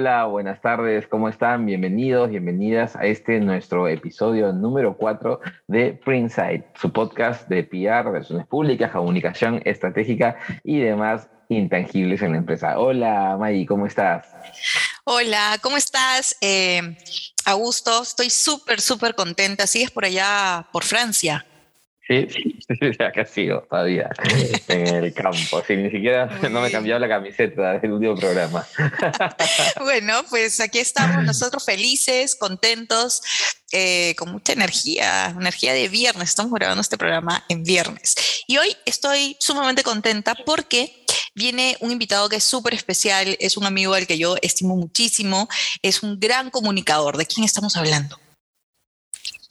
Hola, 0.00 0.26
buenas 0.26 0.60
tardes, 0.60 1.08
¿cómo 1.08 1.28
están? 1.28 1.66
Bienvenidos, 1.66 2.30
bienvenidas 2.30 2.94
a 2.94 3.04
este 3.06 3.40
nuestro 3.40 3.88
episodio 3.88 4.52
número 4.52 4.96
4 4.96 5.40
de 5.66 6.00
Printsight, 6.04 6.66
su 6.80 6.92
podcast 6.92 7.48
de 7.48 7.64
PR, 7.64 8.08
relaciones 8.08 8.46
públicas, 8.46 8.92
comunicación 8.92 9.60
estratégica 9.64 10.36
y 10.62 10.78
demás 10.78 11.26
intangibles 11.48 12.22
en 12.22 12.30
la 12.30 12.38
empresa. 12.38 12.78
Hola, 12.78 13.36
May, 13.40 13.66
¿cómo 13.66 13.86
estás? 13.86 14.28
Hola, 15.02 15.58
¿cómo 15.62 15.76
estás? 15.76 16.36
Eh, 16.42 16.96
Augusto, 17.44 18.00
estoy 18.00 18.30
súper, 18.30 18.80
súper 18.80 19.16
contenta. 19.16 19.66
¿Sigues 19.66 19.90
por 19.90 20.04
allá, 20.04 20.64
por 20.70 20.84
Francia? 20.84 21.44
Sí, 22.08 22.26
acá 23.00 23.26
sigo 23.26 23.66
todavía 23.68 24.08
en 24.68 25.04
el 25.04 25.12
campo. 25.12 25.62
Sí, 25.66 25.76
ni 25.76 25.90
siquiera 25.90 26.26
no 26.50 26.62
me 26.62 26.68
he 26.68 26.70
cambiado 26.70 26.98
la 26.98 27.08
camiseta 27.08 27.78
del 27.78 27.92
último 27.92 28.16
programa. 28.16 28.66
Bueno, 29.80 30.22
pues 30.28 30.60
aquí 30.60 30.78
estamos 30.78 31.24
nosotros 31.24 31.64
felices, 31.64 32.34
contentos, 32.36 33.22
eh, 33.72 34.14
con 34.16 34.30
mucha 34.30 34.52
energía, 34.52 35.26
energía 35.26 35.72
de 35.72 35.88
viernes. 35.88 36.30
Estamos 36.30 36.52
grabando 36.52 36.80
este 36.80 36.98
programa 36.98 37.44
en 37.48 37.62
viernes. 37.62 38.14
Y 38.46 38.58
hoy 38.58 38.76
estoy 38.84 39.36
sumamente 39.40 39.82
contenta 39.82 40.34
porque 40.46 41.04
viene 41.34 41.76
un 41.80 41.90
invitado 41.90 42.28
que 42.28 42.36
es 42.36 42.44
súper 42.44 42.74
especial, 42.74 43.36
es 43.40 43.56
un 43.56 43.64
amigo 43.64 43.94
al 43.94 44.06
que 44.06 44.18
yo 44.18 44.36
estimo 44.42 44.76
muchísimo, 44.76 45.48
es 45.82 46.02
un 46.02 46.18
gran 46.18 46.50
comunicador. 46.50 47.16
¿De 47.16 47.26
quién 47.26 47.44
estamos 47.44 47.76
hablando? 47.76 48.18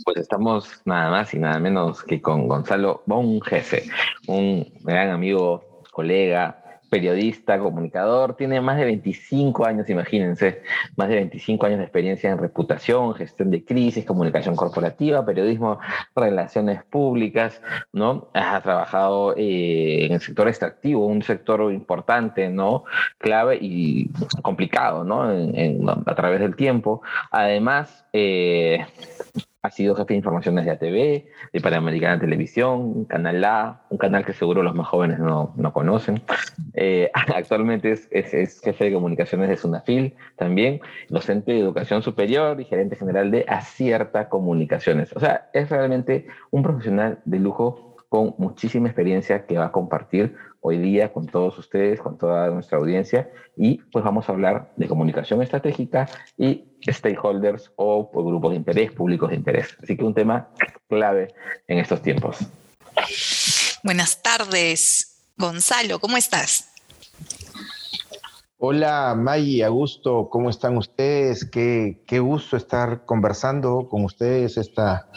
Pues 0.03 0.17
estamos 0.17 0.81
nada 0.86 1.09
más 1.09 1.34
y 1.34 1.40
nada 1.40 1.59
menos 1.59 2.03
que 2.03 2.22
con 2.22 2.48
Gonzalo 2.48 3.03
Bonjefe, 3.08 3.84
un 4.28 4.72
gran 4.84 5.09
amigo, 5.09 5.81
colega, 5.92 6.64
periodista, 6.90 7.59
comunicador, 7.59 8.36
tiene 8.36 8.62
más 8.62 8.78
de 8.78 8.86
25 8.86 9.66
años, 9.66 9.90
imagínense, 9.90 10.62
más 10.95 11.09
de 11.09 11.16
25 11.16 11.66
años 11.66 11.80
de 11.80 11.86
experiencia 11.86 12.31
en 12.31 12.38
reputación, 12.38 13.14
gestión 13.16 13.52
de 13.52 13.64
crisis, 13.66 14.06
comunicación 14.06 14.56
corporativa, 14.56 15.25
periodismo, 15.25 15.80
relaciones 16.16 16.84
públicas, 16.84 17.62
¿no? 17.92 18.30
Ha 18.34 18.62
trabajado 18.62 19.36
eh, 19.36 20.06
en 20.06 20.14
el 20.14 20.22
sector 20.22 20.48
extractivo, 20.48 21.06
un 21.06 21.22
sector 21.23 21.72
importante, 21.73 22.50
¿no? 22.50 22.86
Clave 23.18 23.58
y 23.59 24.09
complicado, 24.42 25.03
¿no? 25.03 25.23
a 26.06 26.16
través 26.16 26.40
del 26.40 26.56
tiempo. 26.56 27.02
Además, 27.31 28.06
eh, 28.14 28.86
ha 29.61 29.72
sido 29.72 29.95
jefe 29.95 30.13
de 30.13 30.17
informaciones 30.17 30.66
de 30.66 30.72
ATV, 30.72 31.25
de 31.53 31.61
Panamericana 31.61 32.19
Televisión, 32.19 33.05
Canal 33.05 33.44
A, 33.44 33.81
un 33.89 33.97
canal 33.97 34.25
que 34.25 34.33
seguro 34.33 34.63
los 34.63 34.75
más 34.75 34.88
jóvenes 34.88 35.19
no, 35.19 35.53
no 35.55 35.73
conocen. 35.73 36.22
Eh, 36.73 37.09
actualmente 37.13 37.91
es, 37.91 38.08
es, 38.11 38.61
jefe 38.61 38.85
de 38.85 38.94
comunicaciones 38.94 39.50
de 39.50 39.58
Sunafil 39.58 40.16
también, 40.35 40.80
docente 41.09 41.52
de 41.52 41.59
educación 41.59 42.02
superior 42.03 42.59
y 42.61 42.66
gerente 42.66 42.95
general 42.95 43.31
de 43.31 43.45
Acierta 43.47 44.30
Comunicaciones. 44.30 45.12
O 45.16 45.19
sea, 45.19 45.50
es 45.53 45.69
realmente 45.69 46.28
un 46.51 46.63
profesional 46.63 47.19
de 47.25 47.40
lujo 47.40 47.96
con 48.09 48.35
muchísima 48.38 48.88
experiencia 48.88 49.46
que 49.46 49.57
va 49.57 49.66
a 49.66 49.72
compartir 49.72 50.35
hoy 50.62 50.78
día 50.78 51.12
con 51.12 51.28
todos 51.28 51.57
ustedes, 51.57 52.00
con 52.00 52.17
toda 52.17 52.50
nuestra 52.50 52.78
audiencia 52.78 53.29
y 53.56 53.79
pues 53.91 54.03
vamos 54.03 54.29
a 54.29 54.31
hablar 54.31 54.72
de 54.75 54.88
comunicación 54.88 55.41
estratégica 55.41 56.07
y 56.38 56.66
stakeholders 56.86 57.72
o 57.76 58.10
pues, 58.12 58.26
grupos 58.26 58.52
de 58.52 58.58
interés, 58.58 58.92
públicos 58.92 59.30
de 59.30 59.36
interés. 59.36 59.78
Así 59.82 59.96
que 59.98 60.04
un 60.04 60.14
tema 60.14 60.50
clave 60.90 61.34
en 61.68 61.80
estos 61.80 62.02
tiempos. 62.02 62.38
Buenas 63.84 64.22
tardes, 64.22 65.22
Gonzalo, 65.38 66.00
¿cómo 66.00 66.18
estás? 66.18 66.70
Hola 68.60 69.14
Maggie, 69.16 69.64
Augusto, 69.64 70.30
¿cómo 70.32 70.50
están 70.50 70.78
ustedes? 70.78 71.46
Qué, 71.46 72.04
qué 72.08 72.20
gusto 72.20 72.58
estar 72.58 73.06
conversando 73.06 73.88
con 73.88 74.04
ustedes 74.04 74.58
esta, 74.58 75.09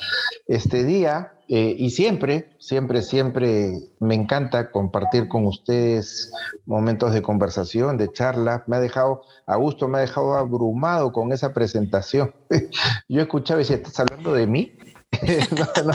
este 0.46 0.84
día. 0.84 1.32
Eh, 1.52 1.74
y 1.76 1.90
siempre, 1.90 2.48
siempre, 2.60 3.02
siempre 3.02 3.72
me 3.98 4.14
encanta 4.14 4.70
compartir 4.70 5.26
con 5.26 5.46
ustedes 5.46 6.32
momentos 6.64 7.12
de 7.12 7.22
conversación, 7.22 7.96
de 7.96 8.12
charla. 8.12 8.62
Me 8.68 8.76
ha 8.76 8.80
dejado, 8.80 9.22
Augusto 9.46 9.88
me 9.88 9.98
ha 9.98 10.02
dejado 10.02 10.34
abrumado 10.36 11.10
con 11.12 11.32
esa 11.32 11.52
presentación. 11.52 12.32
Yo 13.08 13.22
escuchaba 13.22 13.58
y 13.58 13.64
decía, 13.64 13.76
¿estás 13.78 13.98
hablando 13.98 14.32
de 14.32 14.46
mí? 14.46 14.78
no, 15.50 15.82
no. 15.86 15.94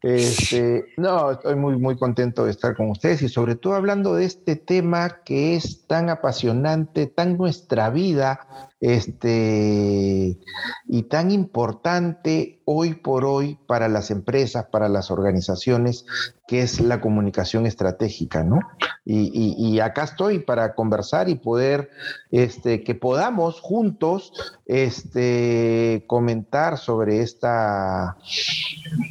Este, 0.00 0.84
no, 0.96 1.32
estoy 1.32 1.56
muy, 1.56 1.76
muy 1.76 1.96
contento 1.96 2.46
de 2.46 2.50
estar 2.50 2.74
con 2.74 2.90
ustedes 2.90 3.20
y 3.20 3.28
sobre 3.28 3.56
todo 3.56 3.74
hablando 3.74 4.14
de 4.14 4.24
este 4.24 4.56
tema 4.56 5.22
que 5.24 5.56
es 5.56 5.86
tan 5.86 6.08
apasionante, 6.08 7.06
tan 7.06 7.36
nuestra 7.36 7.90
vida, 7.90 8.70
este, 8.80 10.38
y 10.86 11.02
tan 11.04 11.30
importante 11.30 12.53
hoy 12.64 12.94
por 12.94 13.24
hoy 13.24 13.58
para 13.66 13.88
las 13.88 14.10
empresas, 14.10 14.66
para 14.66 14.88
las 14.88 15.10
organizaciones, 15.10 16.06
que 16.46 16.62
es 16.62 16.80
la 16.80 17.00
comunicación 17.00 17.66
estratégica, 17.66 18.42
¿no? 18.42 18.60
Y, 19.06 19.80
acá 19.80 20.04
estoy 20.04 20.38
para 20.38 20.74
conversar 20.74 21.28
y 21.28 21.34
poder, 21.34 21.90
este, 22.30 22.82
que 22.82 22.94
podamos 22.94 23.60
juntos, 23.60 24.32
este, 24.66 26.04
comentar 26.06 26.78
sobre 26.78 27.20
esta, 27.20 28.16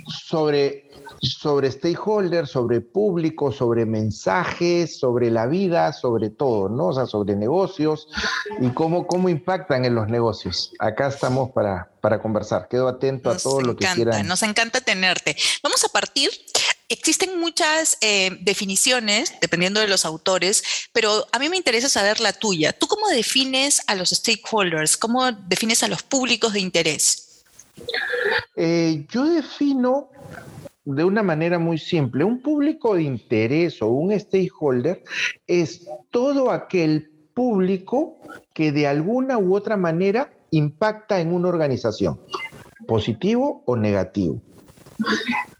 sobre 0.07 0.89
sobre 1.23 1.71
stakeholders, 1.71 2.51
sobre 2.51 2.81
público, 2.81 3.51
sobre 3.51 3.85
mensajes, 3.85 4.99
sobre 4.99 5.31
la 5.31 5.47
vida, 5.47 5.93
sobre 5.93 6.29
todo, 6.29 6.69
¿no? 6.69 6.87
O 6.87 6.93
sea, 6.93 7.05
sobre 7.05 7.35
negocios 7.35 8.09
y 8.59 8.69
cómo, 8.71 9.07
cómo 9.07 9.29
impactan 9.29 9.85
en 9.85 9.95
los 9.95 10.07
negocios. 10.09 10.73
Acá 10.79 11.07
estamos 11.07 11.51
para, 11.51 11.89
para 12.01 12.21
conversar. 12.21 12.67
Quedo 12.67 12.87
atento 12.87 13.29
a 13.29 13.37
todo 13.37 13.61
lo 13.61 13.75
que 13.75 13.85
quieran. 13.95 14.27
Nos 14.27 14.43
encanta 14.43 14.81
tenerte. 14.81 15.35
Vamos 15.63 15.83
a 15.83 15.89
partir 15.89 16.29
Existen 16.89 17.39
muchas 17.39 17.97
eh, 18.01 18.37
definiciones, 18.41 19.33
dependiendo 19.41 19.79
de 19.79 19.87
los 19.87 20.05
autores, 20.05 20.63
pero 20.91 21.25
a 21.31 21.39
mí 21.39 21.49
me 21.49 21.57
interesa 21.57 21.89
saber 21.89 22.19
la 22.19 22.33
tuya. 22.33 22.71
¿Tú 22.71 22.85
cómo 22.85 23.07
defines 23.07 23.81
a 23.87 23.95
los 23.95 24.11
stakeholders? 24.11 24.95
¿Cómo 24.97 25.31
defines 25.31 25.81
a 25.81 25.87
los 25.87 26.03
públicos 26.03 26.53
de 26.53 26.59
interés? 26.59 27.41
Eh, 28.55 29.07
yo 29.09 29.25
defino 29.25 30.09
de 30.85 31.03
una 31.03 31.23
manera 31.23 31.59
muy 31.59 31.77
simple. 31.77 32.23
Un 32.23 32.41
público 32.41 32.95
de 32.95 33.03
interés 33.03 33.81
o 33.81 33.87
un 33.87 34.17
stakeholder 34.17 35.03
es 35.47 35.87
todo 36.11 36.51
aquel 36.51 37.11
público 37.33 38.17
que 38.53 38.71
de 38.71 38.87
alguna 38.87 39.37
u 39.37 39.55
otra 39.55 39.77
manera 39.77 40.33
impacta 40.51 41.19
en 41.19 41.33
una 41.33 41.49
organización, 41.49 42.19
positivo 42.87 43.63
o 43.65 43.75
negativo. 43.75 44.41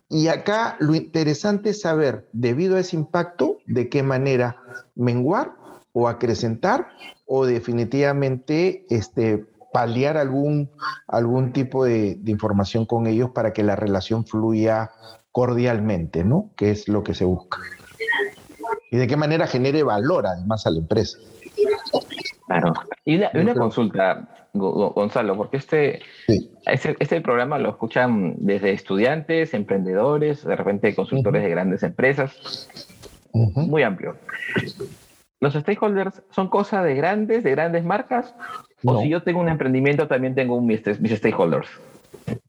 Y 0.10 0.28
acá 0.28 0.76
lo 0.80 0.94
interesante 0.94 1.72
es 1.72 1.82
saber, 1.82 2.30
debido 2.34 2.76
a 2.76 2.82
ese 2.82 2.96
impacto, 2.96 3.58
de 3.66 3.90
qué 3.90 4.04
manera 4.04 4.58
menguar 4.96 5.56
o 5.92 6.08
acrecentar 6.08 6.90
o 7.26 7.46
definitivamente 7.46 8.86
este, 8.90 9.46
paliar 9.74 10.18
algún, 10.18 10.70
algún 11.08 11.52
tipo 11.52 11.84
de, 11.84 12.18
información 12.28 12.86
con 12.86 13.08
ellos 13.08 13.32
para 13.32 13.52
que 13.52 13.64
la 13.64 13.76
relación 13.76 14.26
fluya 14.26 14.92
cordialmente, 15.32 16.24
¿no? 16.24 16.52
Que 16.56 16.70
es 16.70 16.88
lo 16.88 17.04
que 17.04 17.16
se 17.16 17.26
busca. 17.26 17.58
Y 18.92 18.98
de 18.98 19.08
qué 19.08 19.18
manera 19.18 19.48
genere 19.48 19.82
valor 19.82 20.28
además 20.28 20.68
a 20.68 20.70
la 20.70 20.80
empresa. 20.80 21.18
Claro. 22.46 22.74
Y 23.04 23.18
una, 23.18 23.56
consulta, 23.56 24.48
Gonzalo, 24.54 25.36
porque 25.36 25.58
este, 25.58 26.02
este, 26.68 26.96
este, 27.00 27.22
programa 27.22 27.58
lo 27.58 27.72
escuchan 27.72 28.36
desde 28.38 28.74
estudiantes, 28.74 29.56
emprendedores, 29.56 30.46
de 30.46 30.56
repente 30.56 30.94
consultores 30.94 31.42
de 31.42 31.50
grandes 31.50 31.82
empresas. 31.82 32.70
Muy 33.34 33.82
amplio. 33.82 34.16
¿Los 35.40 35.56
stakeholders 35.56 36.22
son 36.30 36.48
cosa 36.48 36.84
de 36.84 36.94
grandes, 36.94 37.44
de 37.44 37.52
grandes 37.52 37.84
marcas? 37.84 38.36
¿O 38.86 39.02
si 39.02 39.10
yo 39.10 39.24
tengo 39.24 39.40
un 39.40 39.50
emprendimiento, 39.50 40.08
también 40.08 40.36
tengo 40.36 40.60
mis, 40.62 40.82
stakeholders? 40.82 41.68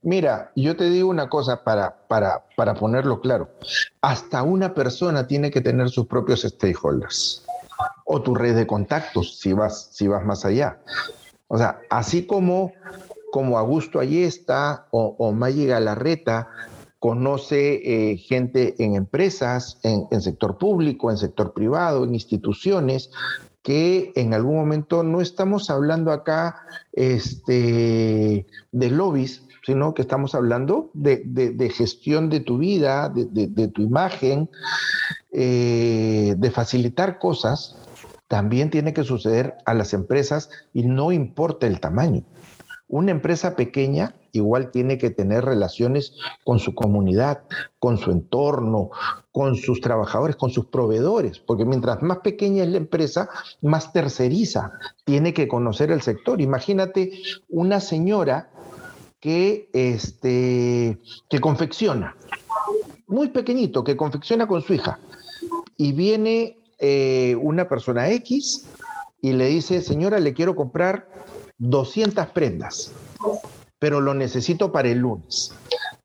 Mira, 0.02 0.50
yo 0.54 0.76
te 0.76 0.90
digo 0.90 1.08
una 1.08 1.28
cosa 1.28 1.64
para, 1.64 1.96
para, 2.08 2.44
para 2.56 2.74
ponerlo 2.74 3.20
claro. 3.20 3.48
Hasta 4.00 4.42
una 4.42 4.74
persona 4.74 5.26
tiene 5.26 5.50
que 5.50 5.60
tener 5.60 5.88
sus 5.90 6.06
propios 6.06 6.42
stakeholders 6.42 7.44
o 8.04 8.20
tu 8.22 8.34
red 8.34 8.54
de 8.54 8.66
contactos 8.66 9.38
si 9.38 9.52
vas, 9.52 9.88
si 9.92 10.06
vas 10.06 10.24
más 10.24 10.44
allá. 10.44 10.78
O 11.48 11.58
sea, 11.58 11.80
así 11.90 12.26
como 12.26 12.72
como 13.34 13.58
Augusto 13.58 13.98
Ayesta 13.98 14.86
o, 14.92 15.16
o 15.18 15.32
Maggie 15.32 15.66
Galarreta, 15.66 16.50
conoce 17.00 18.12
eh, 18.12 18.16
gente 18.16 18.76
en 18.78 18.94
empresas, 18.94 19.80
en, 19.82 20.06
en 20.12 20.22
sector 20.22 20.56
público, 20.56 21.10
en 21.10 21.18
sector 21.18 21.52
privado, 21.52 22.04
en 22.04 22.14
instituciones, 22.14 23.10
que 23.64 24.12
en 24.14 24.34
algún 24.34 24.56
momento 24.56 25.02
no 25.02 25.22
estamos 25.22 25.70
hablando 25.70 26.12
acá 26.12 26.66
este, 26.92 28.46
de 28.72 28.90
lobbies, 28.90 29.42
sino 29.64 29.94
que 29.94 30.02
estamos 30.02 30.34
hablando 30.34 30.90
de, 30.92 31.22
de, 31.24 31.70
gestión 31.70 32.28
de 32.28 32.40
tu 32.40 32.58
vida, 32.58 33.08
de, 33.08 33.24
de 33.24 33.68
tu 33.68 33.80
imagen, 33.80 34.50
eh, 35.32 36.34
de 36.36 36.50
facilitar 36.50 37.18
cosas, 37.18 37.76
también 38.28 38.68
tiene 38.68 38.92
que 38.92 39.02
suceder 39.02 39.54
a 39.64 39.72
las 39.72 39.94
empresas 39.94 40.50
y 40.74 40.82
no 40.82 41.10
importa 41.10 41.66
el 41.66 41.80
tamaño. 41.80 42.22
Una 42.86 43.12
empresa 43.12 43.56
pequeña 43.56 44.14
igual 44.34 44.70
tiene 44.70 44.98
que 44.98 45.10
tener 45.10 45.44
relaciones 45.44 46.12
con 46.44 46.58
su 46.58 46.74
comunidad, 46.74 47.44
con 47.78 47.98
su 47.98 48.10
entorno, 48.10 48.90
con 49.32 49.56
sus 49.56 49.80
trabajadores, 49.80 50.36
con 50.36 50.50
sus 50.50 50.66
proveedores, 50.66 51.38
porque 51.38 51.64
mientras 51.64 52.02
más 52.02 52.18
pequeña 52.18 52.64
es 52.64 52.70
la 52.70 52.76
empresa, 52.76 53.28
más 53.62 53.92
terceriza, 53.92 54.72
tiene 55.04 55.32
que 55.32 55.48
conocer 55.48 55.90
el 55.90 56.02
sector. 56.02 56.40
Imagínate 56.40 57.12
una 57.48 57.80
señora 57.80 58.50
que, 59.20 59.70
este, 59.72 60.98
que 61.30 61.40
confecciona, 61.40 62.16
muy 63.06 63.28
pequeñito, 63.28 63.84
que 63.84 63.96
confecciona 63.96 64.46
con 64.46 64.62
su 64.62 64.74
hija, 64.74 64.98
y 65.76 65.92
viene 65.92 66.58
eh, 66.78 67.36
una 67.40 67.68
persona 67.68 68.10
X 68.10 68.66
y 69.20 69.32
le 69.32 69.46
dice, 69.46 69.80
señora, 69.80 70.18
le 70.18 70.34
quiero 70.34 70.54
comprar 70.54 71.08
200 71.58 72.26
prendas 72.26 72.92
pero 73.84 74.00
lo 74.00 74.14
necesito 74.14 74.72
para 74.72 74.88
el 74.88 75.00
lunes. 75.00 75.52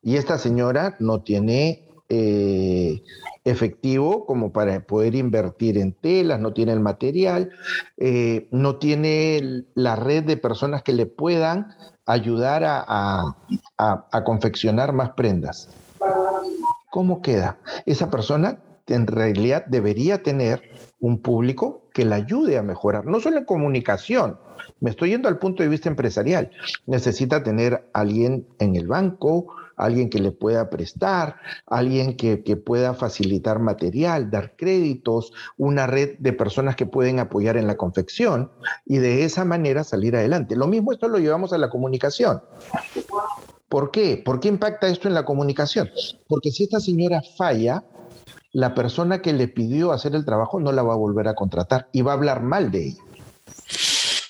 Y 0.04 0.18
esta 0.18 0.38
señora 0.38 0.98
no 1.00 1.22
tiene 1.22 1.88
eh, 2.10 3.02
efectivo 3.46 4.26
como 4.26 4.52
para 4.52 4.82
poder 4.82 5.16
invertir 5.16 5.78
en 5.78 5.94
telas, 5.94 6.42
no 6.42 6.52
tiene 6.52 6.74
el 6.74 6.82
material, 6.82 7.52
eh, 7.96 8.50
no 8.52 8.76
tiene 8.80 9.64
la 9.76 9.96
red 9.96 10.26
de 10.26 10.36
personas 10.36 10.84
que 10.84 10.92
le 10.92 11.06
puedan 11.06 11.74
ayudar 12.06 12.66
a, 12.66 13.38
a 13.78 14.24
confeccionar 14.26 14.92
más 14.92 15.12
prendas. 15.12 15.70
¿Cómo 16.92 17.22
queda? 17.22 17.60
Esa 17.86 18.12
persona 18.12 18.60
en 18.88 19.08
realidad 19.08 19.64
debería 19.68 20.22
tener 20.22 20.70
un 21.00 21.22
público 21.22 21.84
que 21.94 22.06
la 22.06 22.16
ayude 22.16 22.58
a 22.58 22.64
mejorar, 22.64 23.06
no 23.06 23.20
solo 23.20 23.38
en 23.38 23.46
comunicación, 23.46 24.38
me 24.80 24.90
estoy 24.90 25.10
yendo 25.10 25.28
al 25.28 25.40
punto 25.40 25.64
de 25.64 25.70
vista 25.70 25.90
empresarial. 25.90 26.52
Necesita 26.86 27.44
tener 27.44 27.90
alguien 27.94 28.48
en 28.60 28.76
el 28.76 28.88
banco, 28.88 29.48
alguien 29.80 30.10
que 30.10 30.20
le 30.20 30.32
pueda 30.32 30.70
prestar, 30.70 31.38
alguien 31.66 32.16
que, 32.16 32.38
pueda 32.58 32.94
facilitar 32.94 33.60
material, 33.60 34.30
dar 34.30 34.56
créditos, 34.56 35.34
una 35.58 35.88
red 35.88 36.18
de 36.20 36.34
personas 36.34 36.76
que 36.76 36.86
pueden 36.86 37.20
apoyar 37.20 37.58
en 37.58 37.66
la 37.66 37.78
confección 37.78 38.52
y 38.86 38.98
de 38.98 39.24
esa 39.24 39.46
manera 39.46 39.84
salir 39.84 40.16
adelante. 40.16 40.56
Lo 40.56 40.68
mismo 40.68 40.92
esto 40.92 41.08
lo 41.08 41.18
llevamos 41.18 41.54
a 41.54 41.58
la 41.58 41.70
comunicación. 41.70 42.42
¿Por 43.70 43.92
qué? 43.92 44.22
¿Por 44.24 44.40
qué 44.40 44.50
impacta 44.50 44.88
esto 44.88 45.08
en 45.08 45.14
la 45.14 45.26
comunicación? 45.26 45.90
Porque 46.28 46.52
si 46.52 46.64
esta 46.64 46.80
señora 46.80 47.22
falla, 47.38 47.84
la 48.52 48.74
persona 48.74 49.22
que 49.22 49.34
le 49.34 49.48
pidió 49.48 49.92
hacer 49.92 50.16
el 50.16 50.26
trabajo 50.26 50.60
no 50.60 50.72
la 50.72 50.84
va 50.84 50.94
a 50.94 50.98
volver 50.98 51.28
a 51.28 51.36
contratar 51.36 51.88
y 51.92 52.02
va 52.02 52.12
a 52.12 52.16
hablar 52.16 52.42
mal 52.42 52.72
de 52.72 52.88
ella. 52.88 53.04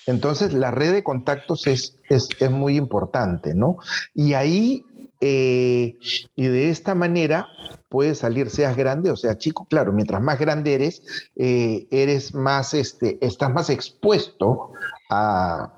Entonces, 0.06 0.52
la 0.52 0.70
red 0.70 0.92
de 0.92 1.04
contactos 1.04 1.66
es, 1.66 1.96
es, 2.08 2.50
muy 2.50 2.76
importante, 2.76 3.54
¿no? 3.54 3.76
Y 4.14 4.34
ahí, 4.34 4.84
eh, 5.20 5.98
y 6.34 6.46
de 6.46 6.70
esta 6.70 6.94
manera, 6.94 7.46
puedes 7.88 8.18
salir, 8.18 8.50
seas 8.50 8.76
grande 8.76 9.10
o 9.10 9.16
sea 9.16 9.36
chico, 9.36 9.66
claro, 9.68 9.92
mientras 9.92 10.22
más 10.22 10.38
grande 10.38 10.74
eres, 10.74 11.02
eh, 11.36 11.86
eres 11.90 12.34
más, 12.34 12.74
este, 12.74 13.18
estás 13.20 13.52
más 13.52 13.68
expuesto 13.68 14.72
a, 15.10 15.72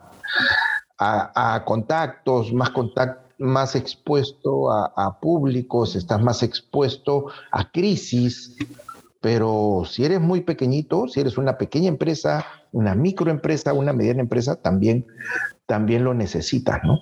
a, 0.99 1.65
contactos, 1.65 2.53
más 2.53 2.71
contactos 2.71 3.22
más 3.43 3.75
expuesto 3.75 4.71
a, 4.71 5.19
públicos, 5.21 5.97
estás 5.97 6.23
más 6.23 6.43
expuesto 6.43 7.27
a 7.50 7.71
crisis, 7.71 8.56
pero 9.21 9.83
si 9.87 10.05
eres 10.05 10.21
muy 10.21 10.41
pequeñito, 10.43 11.09
si 11.09 11.21
eres 11.21 11.37
una 11.37 11.59
pequeña 11.59 11.89
empresa, 11.89 12.47
una 12.73 12.94
microempresa, 12.94 13.73
una 13.73 13.93
mediana 13.93 14.21
empresa, 14.21 14.56
también, 14.56 15.06
también 15.67 16.05
lo 16.05 16.15
necesitas, 16.15 16.81
¿no? 16.85 17.00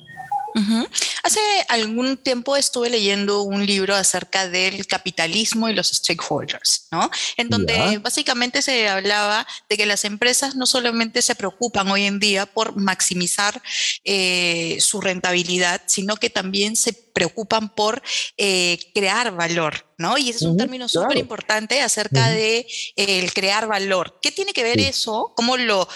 Hace 1.31 1.65
algún 1.69 2.17
tiempo 2.17 2.57
estuve 2.57 2.91
leyendo 2.91 3.43
un 3.43 3.65
libro 3.65 3.95
acerca 3.95 4.49
del 4.49 4.85
capitalismo 4.89 5.69
y 5.69 5.75
los 5.75 5.87
stakeholders, 5.87 6.89
¿no? 6.91 7.09
En 7.37 7.49
donde 7.49 7.99
básicamente 7.99 8.63
se 8.63 8.89
hablaba 8.89 9.47
de 9.69 9.77
que 9.77 9.87
las 9.87 10.05
empresas 10.05 10.57
no 10.57 10.67
solamente 10.67 11.23
se 11.23 11.37
preocupan 11.37 11.89
hoy 11.89 12.07
en 12.07 12.19
día 12.19 12.47
por 12.47 12.75
maximizar 12.75 13.63
eh, 14.03 14.79
su 14.81 15.01
rentabilidad, 15.01 15.83
sino 15.87 16.17
que 16.17 16.31
también 16.31 16.75
se 16.75 16.95
preocupan 16.95 17.73
por 17.77 18.03
eh, 18.37 18.91
crear 18.93 19.31
valor, 19.31 19.87
¿no? 19.99 20.19
Y 20.19 20.31
ese 20.31 20.39
es 20.39 20.43
un 20.43 20.57
término 20.57 20.89
súper 20.89 21.19
importante 21.19 21.81
acerca 21.81 22.29
de 22.29 22.67
el 22.97 23.33
crear 23.33 23.69
valor. 23.69 24.19
¿Qué 24.21 24.33
tiene 24.33 24.53
que 24.53 24.65
ver 24.65 24.81
eso? 24.81 25.33
¿Cómo 25.37 25.57
lo 25.57 25.89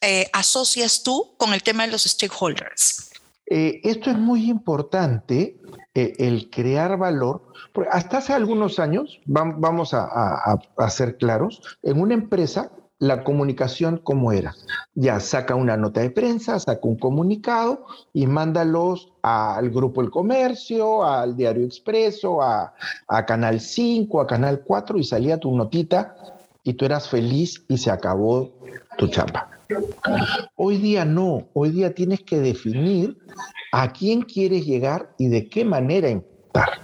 eh, 0.00 0.30
asocias 0.32 1.02
tú 1.02 1.34
con 1.36 1.52
el 1.52 1.62
tema 1.62 1.84
de 1.84 1.92
los 1.92 2.04
stakeholders? 2.04 3.07
Eh, 3.50 3.80
esto 3.84 4.10
es 4.10 4.18
muy 4.18 4.50
importante, 4.50 5.56
eh, 5.94 6.12
el 6.18 6.50
crear 6.50 6.98
valor, 6.98 7.42
porque 7.72 7.88
hasta 7.90 8.18
hace 8.18 8.34
algunos 8.34 8.78
años, 8.78 9.20
vamos 9.26 9.94
a, 9.94 10.58
ser 10.90 11.16
claros, 11.16 11.62
en 11.82 12.00
una 12.00 12.14
empresa 12.14 12.70
la 12.98 13.22
comunicación 13.22 14.00
cómo 14.02 14.32
era. 14.32 14.54
Ya 14.94 15.20
saca 15.20 15.54
una 15.54 15.76
nota 15.76 16.00
de 16.00 16.10
prensa, 16.10 16.58
saca 16.58 16.80
un 16.82 16.98
comunicado 16.98 17.86
y 18.12 18.26
mándalos 18.26 19.12
al 19.22 19.70
Grupo 19.70 20.02
El 20.02 20.10
Comercio, 20.10 21.04
al 21.04 21.36
Diario 21.36 21.64
Expreso, 21.64 22.42
a, 22.42 22.74
a 23.06 23.24
Canal 23.24 23.60
5, 23.60 24.20
a 24.20 24.26
Canal 24.26 24.62
4 24.64 24.98
y 24.98 25.04
salía 25.04 25.38
tu 25.38 25.56
notita 25.56 26.16
y 26.64 26.74
tú 26.74 26.84
eras 26.84 27.08
feliz 27.08 27.64
y 27.68 27.78
se 27.78 27.90
acabó 27.90 28.50
tu 28.96 29.06
chamba. 29.06 29.57
Hoy 30.56 30.78
día 30.78 31.04
no, 31.04 31.48
hoy 31.52 31.70
día 31.70 31.94
tienes 31.94 32.20
que 32.20 32.38
definir 32.38 33.18
a 33.72 33.92
quién 33.92 34.22
quieres 34.22 34.64
llegar 34.64 35.14
y 35.18 35.28
de 35.28 35.48
qué 35.48 35.64
manera 35.64 36.08
impactar. 36.08 36.80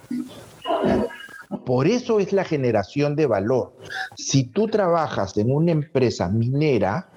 Por 1.64 1.87
eso 1.87 2.21
es 2.21 2.33
la 2.33 2.45
generación 2.45 3.17
de 3.17 3.26
valor. 3.26 3.76
Si 4.17 4.45
tú 4.45 4.69
trabajas 4.69 5.37
en 5.37 5.53
una 5.53 5.73
empresa 5.73 6.29
minera 6.29 7.11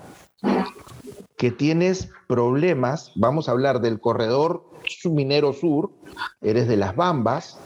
que 1.38 1.51
tienes 1.51 2.09
problemas, 2.27 3.12
vamos 3.15 3.47
a 3.47 3.51
hablar 3.51 3.81
del 3.81 4.00
corredor 4.00 4.67
minero 5.05 5.53
sur, 5.53 5.91
eres 6.41 6.67
de 6.67 6.77
las 6.77 6.95
Bambas, 6.95 7.59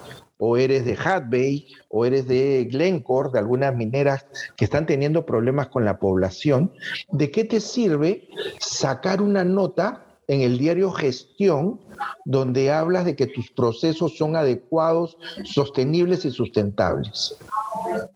o 0.44 0.58
eres 0.58 0.86
de 0.86 0.96
Hadbay, 0.96 1.68
o 1.88 2.04
eres 2.04 2.28
de 2.28 2.68
Glencore, 2.72 3.30
de 3.32 3.38
algunas 3.38 3.76
mineras 3.76 4.26
que 4.58 4.66
están 4.66 4.88
teniendo 4.88 5.24
problemas 5.24 5.68
con 5.68 5.86
la 5.86 6.00
población, 6.00 6.72
¿de 7.12 7.30
qué 7.30 7.44
te 7.46 7.60
sirve 7.60 8.28
sacar 8.60 9.22
una 9.22 9.44
nota 9.44 10.04
en 10.28 10.42
el 10.42 10.58
diario 10.58 10.90
Gestión 10.92 11.80
donde 12.26 12.72
hablas 12.72 13.06
de 13.06 13.16
que 13.16 13.28
tus 13.28 13.52
procesos 13.52 14.18
son 14.18 14.36
adecuados, 14.36 15.16
sostenibles 15.44 16.26
y 16.26 16.32
sustentables? 16.32 17.38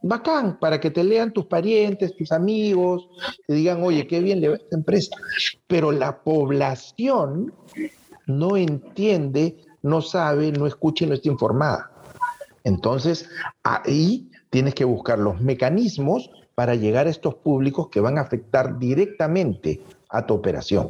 Bacán, 0.01 0.57
para 0.59 0.79
que 0.79 0.89
te 0.89 1.03
lean 1.03 1.31
tus 1.31 1.45
parientes, 1.45 2.17
tus 2.17 2.31
amigos, 2.31 3.07
te 3.45 3.53
digan, 3.53 3.83
oye, 3.83 4.07
qué 4.07 4.19
bien 4.21 4.41
le 4.41 4.47
va 4.49 4.55
a 4.55 4.57
esta 4.57 4.75
empresa. 4.75 5.15
Pero 5.67 5.91
la 5.91 6.23
población 6.23 7.53
no 8.25 8.57
entiende, 8.57 9.57
no 9.83 10.01
sabe, 10.01 10.51
no 10.51 10.65
escucha 10.65 11.05
y 11.05 11.07
no 11.09 11.13
está 11.13 11.29
informada. 11.29 11.91
Entonces, 12.65 13.29
ahí 13.63 14.29
tienes 14.49 14.73
que 14.73 14.85
buscar 14.85 15.19
los 15.19 15.39
mecanismos 15.39 16.29
para 16.55 16.75
llegar 16.75 17.07
a 17.07 17.11
estos 17.11 17.35
públicos 17.35 17.89
que 17.89 17.99
van 17.99 18.17
a 18.17 18.21
afectar 18.21 18.79
directamente 18.79 19.81
a 20.09 20.25
tu 20.25 20.33
operación. 20.33 20.89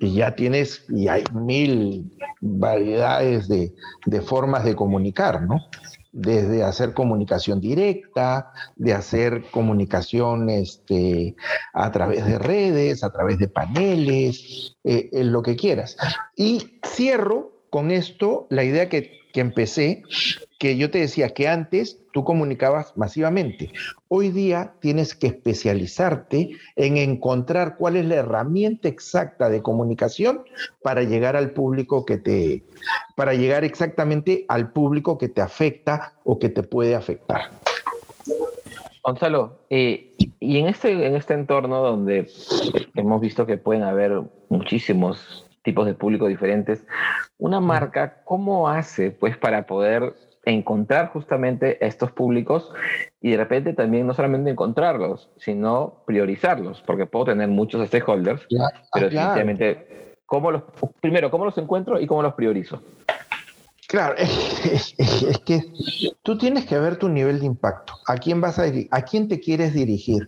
Y 0.00 0.14
ya 0.14 0.36
tienes, 0.36 0.84
y 0.88 1.08
hay 1.08 1.24
mil 1.32 2.16
variedades 2.40 3.48
de, 3.48 3.72
formas 4.22 4.64
de 4.64 4.76
comunicar, 4.76 5.42
¿no? 5.42 5.66
Desde 6.12 6.62
hacer 6.62 6.94
comunicación 6.94 7.60
directa, 7.60 8.52
de 8.76 8.94
hacer 8.94 9.46
comunicación 9.50 10.48
este, 10.48 11.34
a 11.72 11.90
través 11.90 12.24
de 12.24 12.38
redes, 12.38 13.02
a 13.02 13.10
través 13.10 13.38
de 13.38 13.48
paneles, 13.48 14.76
eh, 14.84 15.08
en 15.12 15.32
lo 15.32 15.42
que 15.42 15.56
quieras. 15.56 15.96
Y 16.36 16.78
cierro 16.86 17.50
con 17.68 17.90
esto 17.90 18.46
la 18.50 18.62
idea 18.62 18.88
que 18.88 19.10
empecé 19.34 20.02
que 20.58 20.76
yo 20.76 20.90
te 20.90 20.98
decía 20.98 21.30
que 21.30 21.46
antes 21.46 22.00
tú 22.12 22.24
comunicabas 22.24 22.96
masivamente. 22.96 23.70
Hoy 24.08 24.30
día 24.30 24.74
tienes 24.80 25.14
que 25.14 25.28
especializarte 25.28 26.50
en 26.74 26.96
encontrar 26.96 27.76
cuál 27.76 27.96
es 27.96 28.04
la 28.04 28.16
herramienta 28.16 28.88
exacta 28.88 29.48
de 29.48 29.62
comunicación 29.62 30.42
para 30.82 31.04
llegar 31.04 31.36
al 31.36 31.52
público 31.52 32.04
que 32.04 32.18
te, 32.18 32.64
para 33.14 33.34
llegar 33.34 33.62
exactamente 33.64 34.44
al 34.48 34.72
público 34.72 35.16
que 35.16 35.28
te 35.28 35.40
afecta 35.40 36.14
o 36.24 36.40
que 36.40 36.48
te 36.48 36.64
puede 36.64 36.96
afectar. 36.96 37.50
Gonzalo, 39.04 39.60
eh, 39.70 40.16
y 40.40 40.58
en 40.58 40.66
este, 40.66 41.06
en 41.06 41.14
este 41.14 41.34
entorno 41.34 41.80
donde 41.80 42.28
hemos 42.94 43.20
visto 43.20 43.46
que 43.46 43.56
pueden 43.56 43.84
haber 43.84 44.22
muchísimos 44.48 45.46
tipos 45.62 45.86
de 45.86 45.94
público 45.94 46.26
diferentes, 46.26 46.84
una 47.38 47.60
marca, 47.60 48.22
¿cómo 48.24 48.68
hace 48.68 49.10
pues 49.10 49.36
para 49.36 49.66
poder 49.66 50.14
encontrar 50.48 51.10
justamente 51.12 51.84
estos 51.86 52.10
públicos 52.12 52.72
y 53.20 53.32
de 53.32 53.36
repente 53.36 53.74
también 53.74 54.06
no 54.06 54.14
solamente 54.14 54.50
encontrarlos, 54.50 55.28
sino 55.36 56.02
priorizarlos, 56.06 56.82
porque 56.86 57.06
puedo 57.06 57.26
tener 57.26 57.48
muchos 57.48 57.86
stakeholders, 57.86 58.46
pero 58.48 58.64
ah, 58.64 59.10
definitivamente, 59.10 60.16
¿cómo 60.24 60.50
los, 60.50 60.62
primero, 61.00 61.30
¿cómo 61.30 61.44
los 61.44 61.58
encuentro 61.58 62.00
y 62.00 62.06
cómo 62.06 62.22
los 62.22 62.34
priorizo? 62.34 62.82
Claro, 63.88 64.14
es, 64.16 64.94
que 65.44 65.64
tú 66.22 66.36
tienes 66.38 66.66
que 66.66 66.78
ver 66.78 66.96
tu 66.96 67.08
nivel 67.08 67.40
de 67.40 67.46
impacto. 67.46 67.94
¿A 68.06 68.16
quién 68.16 68.40
vas 68.40 68.58
a 68.58 68.64
¿A 68.90 69.02
quién 69.02 69.28
te 69.28 69.40
quieres 69.40 69.72
dirigir? 69.72 70.26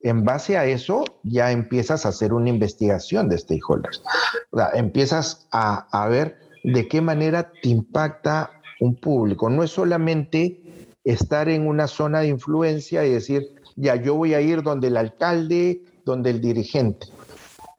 En 0.00 0.24
base 0.24 0.56
a 0.56 0.64
eso, 0.64 1.04
ya 1.22 1.52
empiezas 1.52 2.04
a 2.04 2.08
hacer 2.08 2.32
una 2.32 2.48
investigación 2.48 3.28
de 3.28 3.38
stakeholders. 3.38 4.02
O 4.50 4.58
sea, 4.58 4.70
empiezas 4.74 5.46
a, 5.52 5.86
a 5.92 6.08
ver 6.08 6.38
de 6.64 6.88
qué 6.88 7.00
manera 7.00 7.52
te 7.62 7.68
impacta 7.68 8.50
un 8.82 8.96
público. 8.96 9.48
No 9.48 9.62
es 9.62 9.70
solamente 9.70 10.60
estar 11.04 11.48
en 11.48 11.68
una 11.68 11.86
zona 11.86 12.20
de 12.20 12.28
influencia 12.28 13.06
y 13.06 13.12
decir, 13.12 13.54
ya 13.76 13.94
yo 13.94 14.16
voy 14.16 14.34
a 14.34 14.40
ir 14.40 14.62
donde 14.62 14.88
el 14.88 14.96
alcalde, 14.96 15.82
donde 16.04 16.30
el 16.30 16.40
dirigente. 16.40 17.06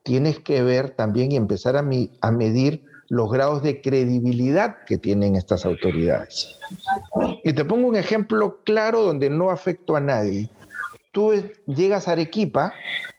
Tienes 0.04 0.40
que 0.40 0.64
ver 0.64 0.92
también 0.92 1.32
y 1.32 1.36
empezar 1.36 1.76
a, 1.76 1.86
a 2.22 2.32
medir 2.32 2.86
los 3.10 3.30
grados 3.30 3.62
de 3.64 3.82
credibilidad 3.82 4.78
que 4.86 4.98
tienen 4.98 5.36
estas 5.36 5.66
autoridades. 5.66 6.58
Y 7.44 7.52
te 7.52 7.66
pongo 7.66 7.88
un 7.88 7.98
ejemplo 7.98 8.60
claro 8.64 9.02
donde 9.02 9.30
no 9.30 9.52
afecto 9.52 9.98
a 9.98 10.00
nadie. 10.00 10.50
Tú 11.12 11.34
llegas 11.68 12.08
a 12.08 12.14
Arequipa 12.14 12.74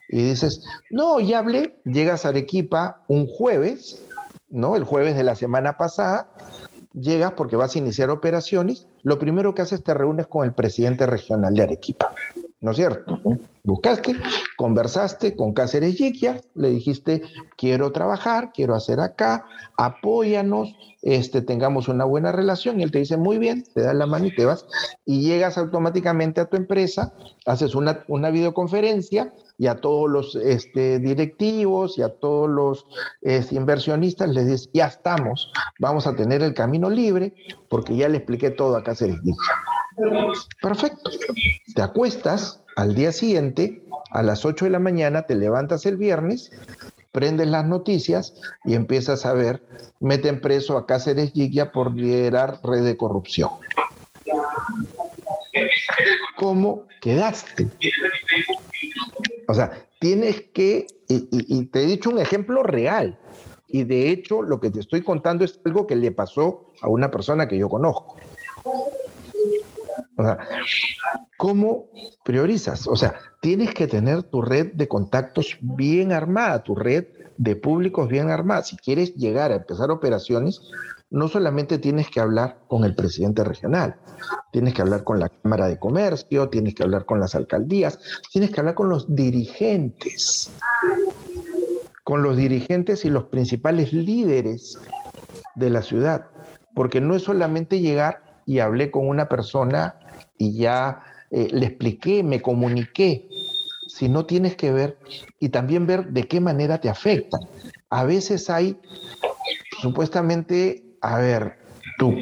y 0.09 0.23
dices, 0.31 0.64
no, 0.91 1.21
ya 1.21 1.41
hablé, 1.41 1.79
llegas 1.85 2.25
a 2.25 2.31
Arequipa 2.31 3.05
un 3.09 3.26
jueves, 3.26 4.03
¿no? 4.49 4.75
El 4.75 4.85
jueves 4.85 5.17
de 5.17 5.25
la 5.25 5.35
semana 5.35 5.76
pasada, 5.76 6.29
llegas 6.95 7.33
porque 7.33 7.57
vas 7.57 7.75
a 7.75 7.79
iniciar 7.79 8.11
operaciones, 8.11 8.87
lo 9.03 9.19
primero 9.19 9.55
que 9.55 9.63
haces 9.63 9.83
te 9.83 9.93
reúnes 9.95 10.27
con 10.27 10.45
el 10.45 10.53
presidente 10.53 11.07
regional 11.07 11.55
de 11.55 11.63
Arequipa, 11.63 12.15
¿no 12.61 12.71
es 12.71 12.77
cierto? 12.77 13.21
Buscaste, 13.66 14.14
conversaste 14.59 15.35
con 15.35 15.54
Cáceres 15.54 15.97
Yiquia, 15.97 16.38
le 16.54 16.68
dijiste, 16.68 17.23
quiero 17.56 17.92
trabajar, 17.92 18.52
quiero 18.52 18.75
hacer 18.75 19.00
acá, 19.00 19.47
apóyanos, 19.78 20.76
este, 21.00 21.40
tengamos 21.40 21.88
una 21.88 22.04
buena 22.04 22.30
relación, 22.30 22.78
y 22.78 22.83
él 22.83 22.90
te 22.90 22.99
dice, 22.99 23.16
muy 23.16 23.38
bien, 23.38 23.64
te 23.75 23.80
da 23.80 23.94
la 23.94 24.04
mano 24.04 24.26
y 24.26 24.35
te 24.35 24.44
vas, 24.44 24.66
y 25.06 25.23
llegas 25.23 25.56
automáticamente 25.56 26.42
a 26.42 26.44
tu 26.44 26.59
empresa, 26.59 27.14
haces 27.47 27.75
una, 27.75 28.04
una 28.06 28.28
videoconferencia, 28.28 29.33
y 29.56 29.66
a 29.66 29.76
todos 29.76 30.11
los 30.11 30.35
este, 30.35 30.99
directivos 30.99 31.97
y 31.97 32.02
a 32.02 32.09
todos 32.09 32.50
los 32.50 32.87
este, 33.23 33.54
inversionistas 33.54 34.28
les 34.28 34.47
dices, 34.47 34.71
ya 34.75 34.87
estamos, 34.87 35.52
vamos 35.78 36.06
a 36.06 36.14
tener 36.14 36.42
el 36.42 36.54
camino 36.54 36.90
libre 36.90 37.35
porque 37.68 37.97
ya 37.97 38.09
le 38.09 38.18
expliqué 38.18 38.50
todo 38.50 38.76
a 38.76 38.83
Cáceres 38.83 39.21
Perfecto. 40.61 41.11
Te 41.75 41.83
acuestas 41.83 42.63
al 42.76 42.95
día 42.95 43.12
siguiente, 43.12 43.83
a 44.11 44.23
las 44.23 44.45
8 44.45 44.66
de 44.66 44.71
la 44.71 44.78
mañana, 44.78 45.23
te 45.23 45.35
levantas 45.35 45.87
el 45.87 45.97
viernes, 45.97 46.50
prendes 47.12 47.49
las 47.49 47.64
noticias 47.66 48.35
y 48.64 48.75
empiezas 48.75 49.26
a 49.26 49.33
ver, 49.33 49.62
meten 50.00 50.40
preso 50.40 50.76
a 50.76 50.87
Cáceres 50.87 51.33
Gigia 51.33 51.73
por 51.73 51.95
liderar 51.95 52.59
red 52.64 52.85
de 52.85 52.97
corrupción. 52.97 53.50
¿Cómo 56.37 56.87
quedaste? 57.00 57.69
O 59.47 59.54
sea, 59.54 59.87
tienes 60.00 60.43
que, 60.52 60.87
y, 61.09 61.66
te 61.66 61.83
he 61.83 61.87
dicho 61.87 62.11
un 62.11 62.19
ejemplo 62.19 62.62
real, 62.62 63.19
y 63.69 63.85
de 63.85 64.11
hecho 64.11 64.43
lo 64.43 64.61
que 64.61 64.71
te 64.71 64.81
estoy 64.81 65.02
contando 65.02 65.45
es 65.45 65.61
algo 65.64 65.87
que 65.87 65.97
le 65.97 66.11
pasó 66.11 66.73
a 66.83 66.88
una 66.88 67.11
persona 67.11 67.47
que 67.47 67.59
yo 67.59 67.69
conozco. 67.69 68.16
¿Cómo 71.37 71.91
priorizas? 72.25 72.87
O 72.87 72.97
sea, 72.97 73.15
tienes 73.41 73.75
que 73.75 73.87
tener 73.87 74.23
tu 74.25 74.43
red 74.43 74.73
de 74.73 74.89
contactos 74.89 75.59
bien 75.61 76.13
armada, 76.13 76.63
tu 76.63 76.75
red 76.75 77.07
de 77.37 77.57
públicos 77.57 78.09
bien 78.09 78.31
armada. 78.31 78.63
Si 78.63 78.77
quieres 78.77 79.15
llegar 79.15 79.53
a 79.53 79.57
empezar 79.57 79.91
operaciones, 79.91 80.61
no 81.11 81.29
solamente 81.29 81.79
tienes 81.79 82.09
que 82.11 82.21
hablar 82.21 82.59
con 82.69 82.85
el 82.85 82.95
presidente 82.95 83.45
regional, 83.45 83.97
tienes 84.51 84.75
que 84.75 84.83
hablar 84.83 85.05
con 85.05 85.21
la 85.21 85.29
Cámara 85.29 85.69
de 85.69 85.79
Comercio, 85.79 86.49
tienes 86.49 86.75
que 86.75 86.83
hablar 86.83 87.05
con 87.05 87.21
las 87.21 87.35
alcaldías, 87.35 87.99
tienes 88.33 88.51
que 88.51 88.61
hablar 88.61 88.75
con 88.75 88.89
los 88.89 89.15
dirigentes, 89.15 90.51
con 92.03 92.23
los 92.23 92.37
dirigentes 92.37 93.05
y 93.05 93.11
los 93.11 93.25
principales 93.25 93.93
líderes 93.93 94.79
de 95.55 95.71
la 95.71 95.83
ciudad, 95.83 96.27
porque 96.75 97.01
no 97.01 97.15
es 97.15 97.23
solamente 97.23 97.81
llegar 97.81 98.24
y 98.47 98.59
hablé 98.59 98.91
con 98.91 99.09
una 99.09 99.29
persona 99.29 99.97
y 100.39 100.57
ya 100.57 101.03
eh, 101.31 101.49
le 101.51 101.67
expliqué, 101.67 102.23
me 102.23 102.43
comuniqué, 102.43 103.29
sino 103.89 104.27
tienes 104.27 104.57
que 104.57 104.73
ver 104.73 104.99
y 105.39 105.51
también 105.51 105.87
ver 105.87 106.09
de 106.09 106.25
qué 106.25 106.41
manera 106.41 106.81
te 106.81 106.89
afectan. 106.89 107.41
A 107.91 108.05
veces 108.05 108.51
hay 108.51 108.79
supuestamente 109.81 110.85
a 111.05 111.19
ver, 111.19 111.59
tú, 111.99 112.15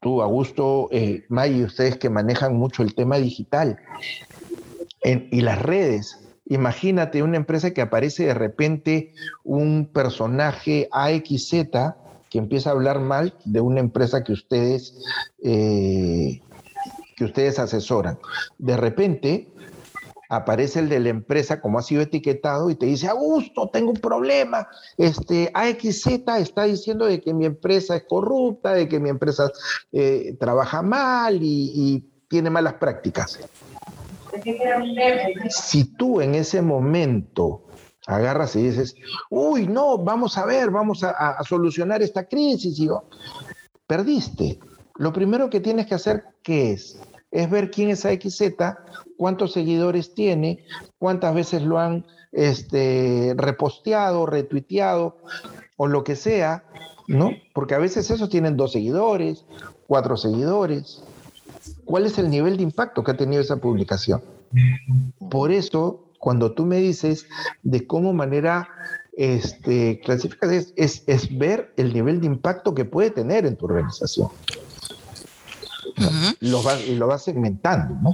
tú, 0.00 0.20
Augusto, 0.20 0.88
eh, 0.92 1.24
May, 1.30 1.64
ustedes 1.64 1.96
que 1.96 2.10
manejan 2.10 2.54
mucho 2.54 2.82
el 2.82 2.94
tema 2.94 3.16
digital 3.16 3.78
y 5.02 5.40
las 5.40 5.62
redes, 5.62 6.18
imagínate 6.44 7.22
una 7.22 7.38
empresa 7.38 7.72
que 7.72 7.80
aparece 7.80 8.26
de 8.26 8.34
repente 8.34 9.14
un 9.42 9.90
personaje 9.90 10.88
AXZ 10.92 11.54
que 12.34 12.38
empieza 12.38 12.70
a 12.70 12.72
hablar 12.72 12.98
mal 12.98 13.32
de 13.44 13.60
una 13.60 13.78
empresa 13.78 14.24
que 14.24 14.32
ustedes, 14.32 14.96
eh, 15.40 16.40
que 17.16 17.24
ustedes 17.24 17.60
asesoran. 17.60 18.18
De 18.58 18.76
repente, 18.76 19.52
aparece 20.28 20.80
el 20.80 20.88
de 20.88 20.98
la 20.98 21.10
empresa 21.10 21.60
como 21.60 21.78
ha 21.78 21.82
sido 21.82 22.02
etiquetado 22.02 22.70
y 22.70 22.74
te 22.74 22.86
dice, 22.86 23.06
Augusto, 23.06 23.70
tengo 23.72 23.92
un 23.92 23.98
problema, 23.98 24.66
este, 24.96 25.52
AXZ 25.54 26.06
está 26.40 26.64
diciendo 26.64 27.06
de 27.06 27.20
que 27.20 27.32
mi 27.32 27.46
empresa 27.46 27.94
es 27.94 28.02
corrupta, 28.02 28.72
de 28.72 28.88
que 28.88 28.98
mi 28.98 29.10
empresa 29.10 29.52
eh, 29.92 30.36
trabaja 30.40 30.82
mal 30.82 31.40
y, 31.40 31.70
y 31.72 32.00
tiene 32.26 32.50
malas 32.50 32.74
prácticas. 32.74 33.38
Si 35.50 35.84
tú 35.84 36.20
en 36.20 36.34
ese 36.34 36.62
momento 36.62 37.62
agarras 38.06 38.54
y 38.56 38.62
dices, 38.62 38.96
uy, 39.30 39.66
no, 39.66 39.98
vamos 39.98 40.36
a 40.38 40.44
ver, 40.44 40.70
vamos 40.70 41.02
a, 41.02 41.42
solucionar 41.44 42.02
esta 42.02 42.24
crisis, 42.24 42.78
y 42.78 42.88
perdiste. 43.86 44.58
Lo 44.96 45.12
primero 45.12 45.50
que 45.50 45.60
tienes 45.60 45.86
que 45.86 45.94
hacer, 45.94 46.24
¿qué 46.42 46.72
es? 46.72 47.00
Es 47.30 47.50
ver 47.50 47.70
quién 47.70 47.90
es 47.90 48.04
AXZ, 48.04 48.42
cuántos 49.16 49.52
seguidores 49.52 50.14
tiene, 50.14 50.64
cuántas 50.98 51.34
veces 51.34 51.62
lo 51.62 51.78
han 51.78 52.06
este, 52.32 53.34
reposteado, 53.36 54.26
retuiteado 54.26 55.16
o 55.76 55.88
lo 55.88 56.04
que 56.04 56.14
sea, 56.14 56.64
¿no? 57.08 57.30
Porque 57.52 57.74
a 57.74 57.78
veces 57.78 58.10
esos 58.10 58.28
tienen 58.28 58.56
dos 58.56 58.72
seguidores, 58.72 59.44
cuatro 59.86 60.16
seguidores. 60.16 61.02
¿Cuál 61.84 62.06
es 62.06 62.18
el 62.18 62.30
nivel 62.30 62.56
de 62.56 62.62
impacto 62.62 63.02
que 63.02 63.10
ha 63.10 63.16
tenido 63.16 63.42
esa 63.42 63.56
publicación? 63.56 64.22
Por 65.30 65.50
eso, 65.50 66.03
cuando 66.24 66.52
tú 66.52 66.64
me 66.64 66.78
dices 66.78 67.26
de 67.62 67.86
cómo 67.86 68.14
manera 68.14 68.66
este, 69.14 70.00
clasificas, 70.00 70.72
es, 70.74 71.02
es, 71.06 71.36
ver 71.36 71.74
el 71.76 71.92
nivel 71.92 72.22
de 72.22 72.26
impacto 72.26 72.74
que 72.74 72.86
puede 72.86 73.10
tener 73.10 73.44
en 73.44 73.58
tu 73.58 73.66
organización. 73.66 74.30
lo 76.40 76.62
y 76.86 76.94
lo 76.94 77.06
vas 77.08 77.24
segmentando, 77.24 77.94
¿no? 78.02 78.12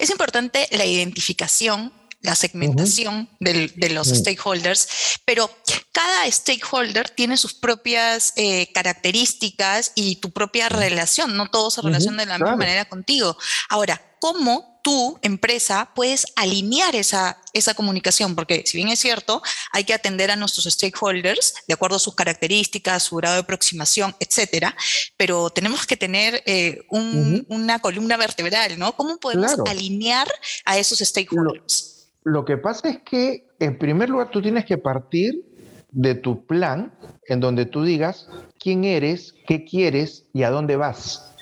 Es 0.00 0.10
importante 0.10 0.66
la 0.72 0.84
identificación 0.84 1.92
la 2.22 2.34
segmentación 2.34 3.28
de 3.38 3.88
los 3.90 4.08
stakeholders, 4.08 4.88
pero 5.24 5.48
cada 5.92 6.28
stakeholder 6.28 7.08
tiene 7.10 7.36
sus 7.36 7.54
propias 7.54 8.32
eh, 8.34 8.72
características 8.72 9.92
y 9.94 10.16
tu 10.16 10.32
propia 10.32 10.68
relación, 10.68 11.36
no 11.36 11.48
todos 11.50 11.74
se 11.74 11.82
relacionan 11.82 12.26
de 12.26 12.26
la 12.26 12.38
misma 12.38 12.56
manera 12.56 12.86
contigo. 12.86 13.36
Ahora, 13.68 14.02
¿cómo 14.18 14.75
tú, 14.86 15.18
empresa, 15.22 15.90
puedes 15.96 16.26
alinear 16.36 16.94
esa, 16.94 17.38
esa 17.52 17.74
comunicación, 17.74 18.36
porque 18.36 18.62
si 18.66 18.76
bien 18.76 18.86
es 18.86 19.00
cierto, 19.00 19.42
hay 19.72 19.82
que 19.82 19.92
atender 19.92 20.30
a 20.30 20.36
nuestros 20.36 20.72
stakeholders 20.72 21.54
de 21.66 21.74
acuerdo 21.74 21.96
a 21.96 21.98
sus 21.98 22.14
características, 22.14 23.02
su 23.02 23.16
grado 23.16 23.34
de 23.34 23.40
aproximación, 23.40 24.14
etcétera, 24.20 24.76
pero 25.16 25.50
tenemos 25.50 25.88
que 25.88 25.96
tener 25.96 26.40
eh, 26.46 26.86
una 26.88 27.80
columna 27.80 28.16
vertebral, 28.16 28.78
¿no? 28.78 28.92
¿Cómo 28.92 29.16
podemos 29.16 29.56
alinear 29.68 30.28
a 30.64 30.78
esos 30.78 31.00
stakeholders? 31.00 32.12
Lo, 32.22 32.34
lo 32.34 32.44
que 32.44 32.56
pasa 32.56 32.88
es 32.88 32.98
que, 32.98 33.48
en 33.58 33.78
primer 33.78 34.08
lugar, 34.08 34.30
tú 34.30 34.40
tienes 34.40 34.66
que 34.66 34.78
partir 34.78 35.42
de 35.90 36.14
tu 36.14 36.46
plan 36.46 36.96
en 37.26 37.40
donde 37.40 37.66
tú 37.66 37.82
digas 37.82 38.28
quién 38.60 38.84
eres, 38.84 39.34
qué 39.48 39.64
quieres 39.64 40.26
y 40.32 40.44
a 40.44 40.50
dónde 40.50 40.76
vas. 40.76 41.34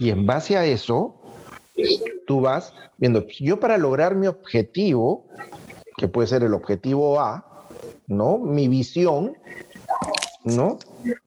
Y 0.00 0.10
en 0.10 0.26
base 0.26 0.56
a 0.56 0.64
eso, 0.64 1.17
tú 2.26 2.40
vas 2.40 2.72
viendo, 2.96 3.26
yo 3.26 3.60
para 3.60 3.78
lograr 3.78 4.14
mi 4.14 4.26
objetivo, 4.26 5.26
que 5.96 6.08
puede 6.08 6.28
ser 6.28 6.42
el 6.42 6.54
objetivo 6.54 7.20
A, 7.20 7.66
¿no? 8.06 8.38
Mi 8.38 8.68
visión, 8.68 9.36
¿no? 10.44 10.78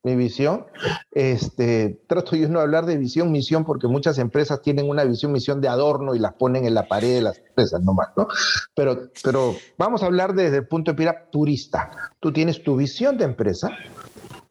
Mi 0.03 0.15
visión, 0.15 0.65
este, 1.11 2.01
trato 2.07 2.35
yo 2.35 2.49
no 2.49 2.59
hablar 2.59 2.85
de 2.85 2.97
visión, 2.97 3.31
misión, 3.31 3.65
porque 3.65 3.87
muchas 3.87 4.17
empresas 4.17 4.61
tienen 4.61 4.89
una 4.89 5.03
visión, 5.03 5.31
misión 5.31 5.61
de 5.61 5.67
adorno 5.67 6.15
y 6.15 6.19
las 6.19 6.33
ponen 6.33 6.65
en 6.65 6.73
la 6.73 6.87
pared 6.87 7.15
de 7.15 7.21
las 7.21 7.37
empresas 7.37 7.81
nomás, 7.81 8.09
¿no? 8.17 8.27
Pero, 8.75 9.09
pero 9.23 9.55
vamos 9.77 10.03
a 10.03 10.07
hablar 10.07 10.33
desde 10.33 10.57
el 10.57 10.67
punto 10.67 10.91
de 10.91 10.97
vista 10.97 11.29
purista. 11.31 11.91
Tú 12.19 12.31
tienes 12.31 12.63
tu 12.63 12.75
visión 12.75 13.17
de 13.17 13.25
empresa, 13.25 13.71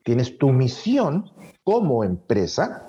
tienes 0.02 0.38
tu 0.38 0.50
misión 0.50 1.30
como 1.64 2.04
empresa, 2.04 2.87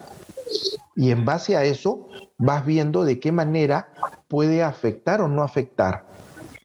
y 0.96 1.12
en 1.12 1.26
base 1.26 1.56
a 1.56 1.64
eso 1.64 2.08
vas 2.42 2.66
viendo 2.66 3.06
de 3.06 3.20
qué 3.20 3.32
manera 3.32 3.90
puede 4.28 4.64
afectar 4.64 5.22
o 5.22 5.28
no 5.28 5.44
afectar 5.44 6.06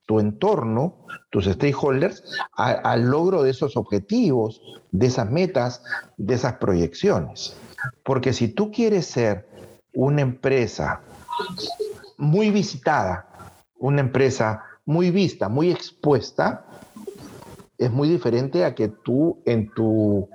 tu 0.07 0.21
entorno, 0.21 0.95
tus 1.31 1.45
stakeholders, 1.47 2.23
al 2.53 3.11
logro 3.11 3.43
de 3.43 3.51
esos 3.51 3.77
objetivos, 3.77 4.63
de 4.91 5.07
esas 5.07 5.31
metas, 5.31 5.83
de 6.17 6.35
esas 6.35 6.55
proyecciones. 6.55 7.57
Porque 8.05 8.33
si 8.33 8.49
tú 8.49 8.71
quieres 8.71 9.07
ser 9.07 9.49
una 9.93 10.23
empresa 10.23 11.03
muy 12.17 12.51
visitada, 12.51 13.27
una 13.79 14.01
empresa 14.01 14.63
muy 14.87 15.11
vista, 15.11 15.49
muy 15.49 15.71
expuesta, 15.71 16.65
es 17.77 17.91
muy 17.91 18.09
diferente 18.09 18.65
a 18.65 18.75
que 18.75 18.89
tú 18.89 19.43
en 19.45 19.71
tu, 19.75 20.31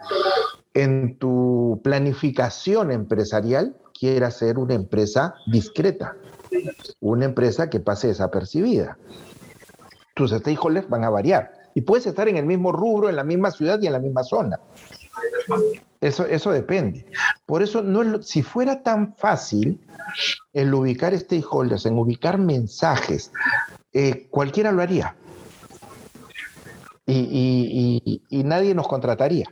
en 0.74 1.18
tu 1.18 1.80
planificación 1.84 2.92
empresarial 2.92 3.81
quiera 4.02 4.32
ser 4.32 4.58
una 4.58 4.74
empresa 4.74 5.36
discreta, 5.46 6.16
una 7.02 7.26
empresa 7.26 7.70
que 7.70 7.80
pase 7.80 8.08
desapercibida. 8.08 8.98
Tus 10.16 10.32
stakeholders 10.32 10.90
van 10.90 11.04
a 11.04 11.12
variar 11.12 11.52
y 11.76 11.82
puedes 11.82 12.08
estar 12.08 12.28
en 12.28 12.36
el 12.36 12.48
mismo 12.48 12.72
rubro, 12.72 13.10
en 13.10 13.16
la 13.16 13.24
misma 13.24 13.52
ciudad 13.52 13.80
y 13.80 13.86
en 13.86 13.94
la 13.94 14.00
misma 14.00 14.24
zona. 14.24 14.60
Eso, 16.02 16.26
eso 16.26 16.52
depende. 16.52 17.06
Por 17.46 17.62
eso, 17.62 17.84
no 17.84 18.24
si 18.24 18.42
fuera 18.42 18.82
tan 18.82 19.16
fácil 19.18 19.80
el 20.52 20.74
ubicar 20.74 21.16
stakeholders, 21.16 21.86
en 21.86 22.00
ubicar 22.00 22.40
mensajes, 22.40 23.32
eh, 23.94 24.26
cualquiera 24.32 24.72
lo 24.72 24.82
haría. 24.82 25.16
y, 27.06 28.22
nadie 28.32 28.74
nos 28.74 28.88
contrataría. 28.88 29.46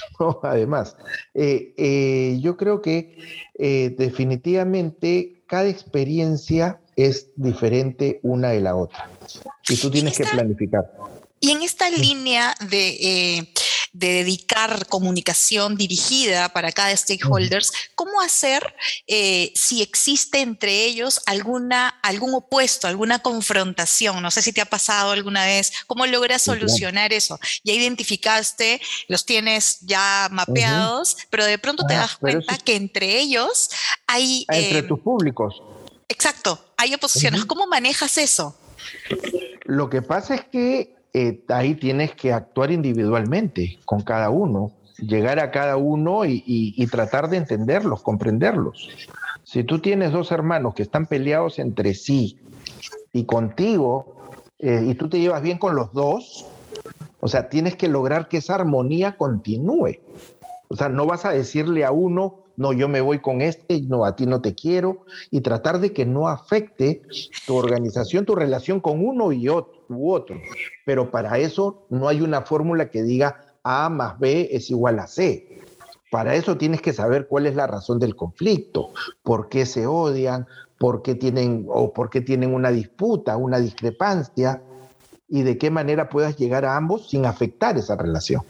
además. 0.42 0.96
Eh, 1.34 1.74
eh, 1.76 2.38
yo 2.40 2.56
creo 2.56 2.82
que 2.82 3.18
eh, 3.54 3.94
definitivamente 3.96 5.42
cada 5.46 5.68
experiencia 5.68 6.80
es 6.96 7.28
diferente 7.36 8.20
una 8.22 8.50
de 8.50 8.60
la 8.60 8.76
otra. 8.76 9.10
Y 9.68 9.76
tú 9.76 9.90
tienes 9.90 10.16
que 10.16 10.24
planificar. 10.24 10.90
Y 11.40 11.50
en 11.50 11.62
esta 11.62 11.90
línea 11.90 12.54
de 12.70 13.48
de 13.92 14.08
dedicar 14.08 14.86
comunicación 14.86 15.76
dirigida 15.76 16.48
para 16.48 16.72
cada 16.72 16.96
stakeholders, 16.96 17.72
¿cómo 17.94 18.20
hacer 18.20 18.74
eh, 19.06 19.52
si 19.54 19.82
existe 19.82 20.40
entre 20.40 20.84
ellos 20.84 21.20
alguna, 21.26 21.88
algún 22.02 22.34
opuesto, 22.34 22.86
alguna 22.86 23.18
confrontación? 23.18 24.22
No 24.22 24.30
sé 24.30 24.40
si 24.40 24.52
te 24.52 24.62
ha 24.62 24.66
pasado 24.66 25.10
alguna 25.10 25.44
vez, 25.44 25.72
¿cómo 25.86 26.06
logras 26.06 26.42
solucionar 26.42 27.12
eso? 27.12 27.38
Ya 27.64 27.74
identificaste, 27.74 28.80
los 29.08 29.26
tienes 29.26 29.80
ya 29.82 30.28
mapeados, 30.30 31.16
pero 31.28 31.44
de 31.44 31.58
pronto 31.58 31.84
te 31.86 31.94
ah, 31.94 32.00
das 32.00 32.16
cuenta 32.16 32.56
que 32.58 32.76
entre 32.76 33.18
ellos 33.18 33.68
hay... 34.06 34.46
Entre 34.48 34.78
em, 34.78 34.88
tus 34.88 35.00
públicos. 35.00 35.62
Exacto, 36.08 36.72
hay 36.76 36.94
oposiciones. 36.94 37.44
¿Cómo 37.44 37.66
manejas 37.66 38.16
eso? 38.18 38.56
Lo 39.64 39.90
que 39.90 40.02
pasa 40.02 40.34
es 40.34 40.44
que 40.44 41.01
eh, 41.14 41.44
ahí 41.48 41.74
tienes 41.74 42.14
que 42.14 42.32
actuar 42.32 42.70
individualmente 42.70 43.78
con 43.84 44.00
cada 44.00 44.30
uno, 44.30 44.72
llegar 44.98 45.38
a 45.40 45.50
cada 45.50 45.76
uno 45.76 46.24
y, 46.24 46.86
tratar 46.90 47.28
de 47.28 47.36
entenderlos, 47.36 48.02
comprenderlos. 48.02 48.88
Si 49.44 49.64
tú 49.64 49.80
tienes 49.80 50.12
dos 50.12 50.32
hermanos 50.32 50.74
que 50.74 50.82
están 50.82 51.06
peleados 51.06 51.58
entre 51.58 51.94
sí 51.94 52.38
y 53.12 53.24
contigo, 53.24 54.16
eh, 54.58 54.84
y 54.86 54.94
tú 54.94 55.08
te 55.08 55.20
llevas 55.20 55.42
bien 55.42 55.58
con 55.58 55.74
los 55.74 55.92
dos, 55.92 56.46
o 57.20 57.28
sea, 57.28 57.48
tienes 57.48 57.76
que 57.76 57.88
lograr 57.88 58.28
que 58.28 58.38
esa 58.38 58.54
armonía 58.54 59.16
continúe. 59.16 59.98
O 60.68 60.76
sea, 60.76 60.88
no 60.88 61.04
vas 61.06 61.26
a 61.26 61.30
decirle 61.30 61.84
a 61.84 61.92
uno, 61.92 62.41
no, 62.56 62.72
yo 62.72 62.88
me 62.88 63.00
voy 63.00 63.20
con 63.20 63.40
este, 63.42 63.80
no, 63.82 64.04
a 64.04 64.16
ti 64.16 64.26
no 64.26 64.40
te 64.40 64.54
quiero, 64.54 65.04
y 65.30 65.40
tratar 65.40 65.80
de 65.80 65.92
que 65.92 66.06
no 66.06 66.28
afecte 66.28 67.02
tu 67.46 67.56
organización, 67.56 68.24
tu 68.24 68.34
relación 68.34 68.80
con 68.80 69.04
uno 69.04 69.32
y 69.32 69.48
otro 69.48 69.82
u 69.88 70.12
otro. 70.12 70.36
Pero 70.84 71.10
para 71.10 71.38
eso 71.38 71.86
no 71.90 72.08
hay 72.08 72.20
una 72.20 72.42
fórmula 72.42 72.90
que 72.90 73.02
diga 73.02 73.40
A 73.62 73.88
más 73.88 74.18
B 74.18 74.48
es 74.52 74.70
igual 74.70 74.98
a 74.98 75.06
C. 75.06 75.60
Para 76.10 76.34
eso 76.34 76.58
tienes 76.58 76.82
que 76.82 76.92
saber 76.92 77.26
cuál 77.26 77.46
es 77.46 77.54
la 77.54 77.66
razón 77.66 77.98
del 77.98 78.14
conflicto, 78.14 78.90
por 79.22 79.48
qué 79.48 79.64
se 79.64 79.86
odian, 79.86 80.46
por 80.78 81.00
qué 81.00 81.14
tienen 81.14 81.66
o 81.68 81.92
por 81.92 82.10
qué 82.10 82.20
tienen 82.20 82.52
una 82.52 82.70
disputa, 82.70 83.36
una 83.36 83.58
discrepancia 83.58 84.62
y 85.28 85.42
de 85.42 85.56
qué 85.56 85.70
manera 85.70 86.10
puedas 86.10 86.36
llegar 86.36 86.66
a 86.66 86.76
ambos 86.76 87.08
sin 87.08 87.24
afectar 87.24 87.78
esa 87.78 87.96
relación. 87.96 88.42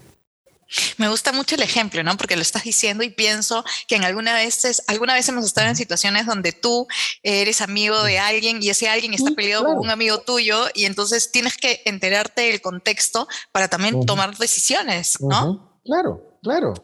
Me 0.98 1.08
gusta 1.08 1.32
mucho 1.32 1.54
el 1.54 1.62
ejemplo, 1.62 2.02
¿no? 2.02 2.16
Porque 2.16 2.36
lo 2.36 2.42
estás 2.42 2.64
diciendo 2.64 3.02
y 3.04 3.10
pienso 3.10 3.64
que 3.86 3.96
en 3.96 4.04
alguna 4.04 4.34
vez, 4.34 4.82
alguna 4.86 5.14
vez 5.14 5.28
hemos 5.28 5.44
estado 5.44 5.68
en 5.68 5.76
situaciones 5.76 6.26
donde 6.26 6.52
tú 6.52 6.86
eres 7.22 7.60
amigo 7.60 8.02
de 8.02 8.18
alguien 8.18 8.62
y 8.62 8.70
ese 8.70 8.88
alguien 8.88 9.14
está 9.14 9.30
peleado 9.32 9.64
con 9.64 9.78
un 9.78 9.90
amigo 9.90 10.20
tuyo 10.20 10.66
y 10.74 10.84
entonces 10.84 11.30
tienes 11.32 11.56
que 11.56 11.82
enterarte 11.84 12.42
del 12.42 12.60
contexto 12.60 13.28
para 13.52 13.68
también 13.68 14.04
tomar 14.06 14.36
decisiones, 14.36 15.20
¿no? 15.20 15.80
Claro, 15.84 16.38
claro. 16.42 16.74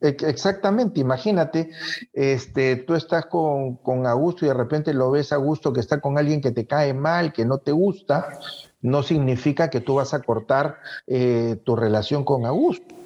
Exactamente, 0.00 1.00
imagínate, 1.00 1.70
este, 2.12 2.76
tú 2.76 2.94
estás 2.94 3.26
con, 3.26 3.78
con 3.78 4.06
Augusto 4.06 4.44
y 4.44 4.48
de 4.48 4.54
repente 4.54 4.94
lo 4.94 5.10
ves 5.10 5.32
a 5.32 5.36
Augusto 5.36 5.72
que 5.72 5.80
está 5.80 6.00
con 6.00 6.18
alguien 6.18 6.40
que 6.40 6.52
te 6.52 6.68
cae 6.68 6.94
mal, 6.94 7.32
que 7.32 7.44
no 7.44 7.58
te 7.58 7.72
gusta, 7.72 8.38
no 8.80 9.02
significa 9.02 9.70
que 9.70 9.80
tú 9.80 9.94
vas 9.94 10.14
a 10.14 10.20
cortar 10.20 10.78
eh, 11.08 11.60
tu 11.64 11.74
relación 11.74 12.24
con 12.24 12.46
Augusto 12.46 12.97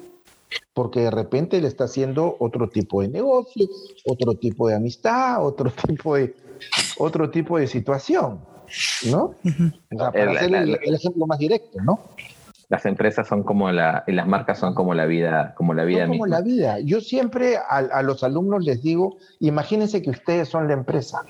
porque 0.73 1.01
de 1.01 1.11
repente 1.11 1.61
le 1.61 1.67
está 1.67 1.85
haciendo 1.85 2.35
otro 2.39 2.69
tipo 2.69 3.01
de 3.01 3.09
negocio, 3.09 3.67
otro 4.05 4.33
tipo 4.35 4.67
de 4.67 4.75
amistad, 4.75 5.45
otro 5.45 5.71
tipo 5.87 6.15
de, 6.15 6.35
otro 6.97 7.29
tipo 7.29 7.57
de 7.57 7.67
situación, 7.67 8.39
¿no? 9.09 9.35
para 9.97 10.31
hacer 10.31 10.55
el, 10.55 10.95
ejemplo 10.95 11.27
más 11.27 11.39
directo, 11.39 11.79
¿no? 11.83 11.99
Las 12.69 12.85
empresas 12.85 13.27
son 13.27 13.43
como 13.43 13.71
la, 13.71 14.03
y 14.07 14.13
las 14.13 14.27
marcas 14.27 14.57
son 14.57 14.73
como 14.73 14.95
la 14.95 15.05
vida, 15.05 15.53
como 15.55 15.73
la 15.75 15.83
vida 15.83 16.07
Como 16.07 16.25
la 16.25 16.41
vida. 16.41 16.79
Yo 16.79 17.01
siempre 17.01 17.57
a, 17.57 18.01
los 18.01 18.23
alumnos 18.23 18.63
les 18.63 18.81
digo, 18.81 19.17
imagínense 19.39 20.01
que 20.01 20.09
ustedes 20.09 20.49
son 20.49 20.67
la 20.67 20.73
empresa. 20.73 21.21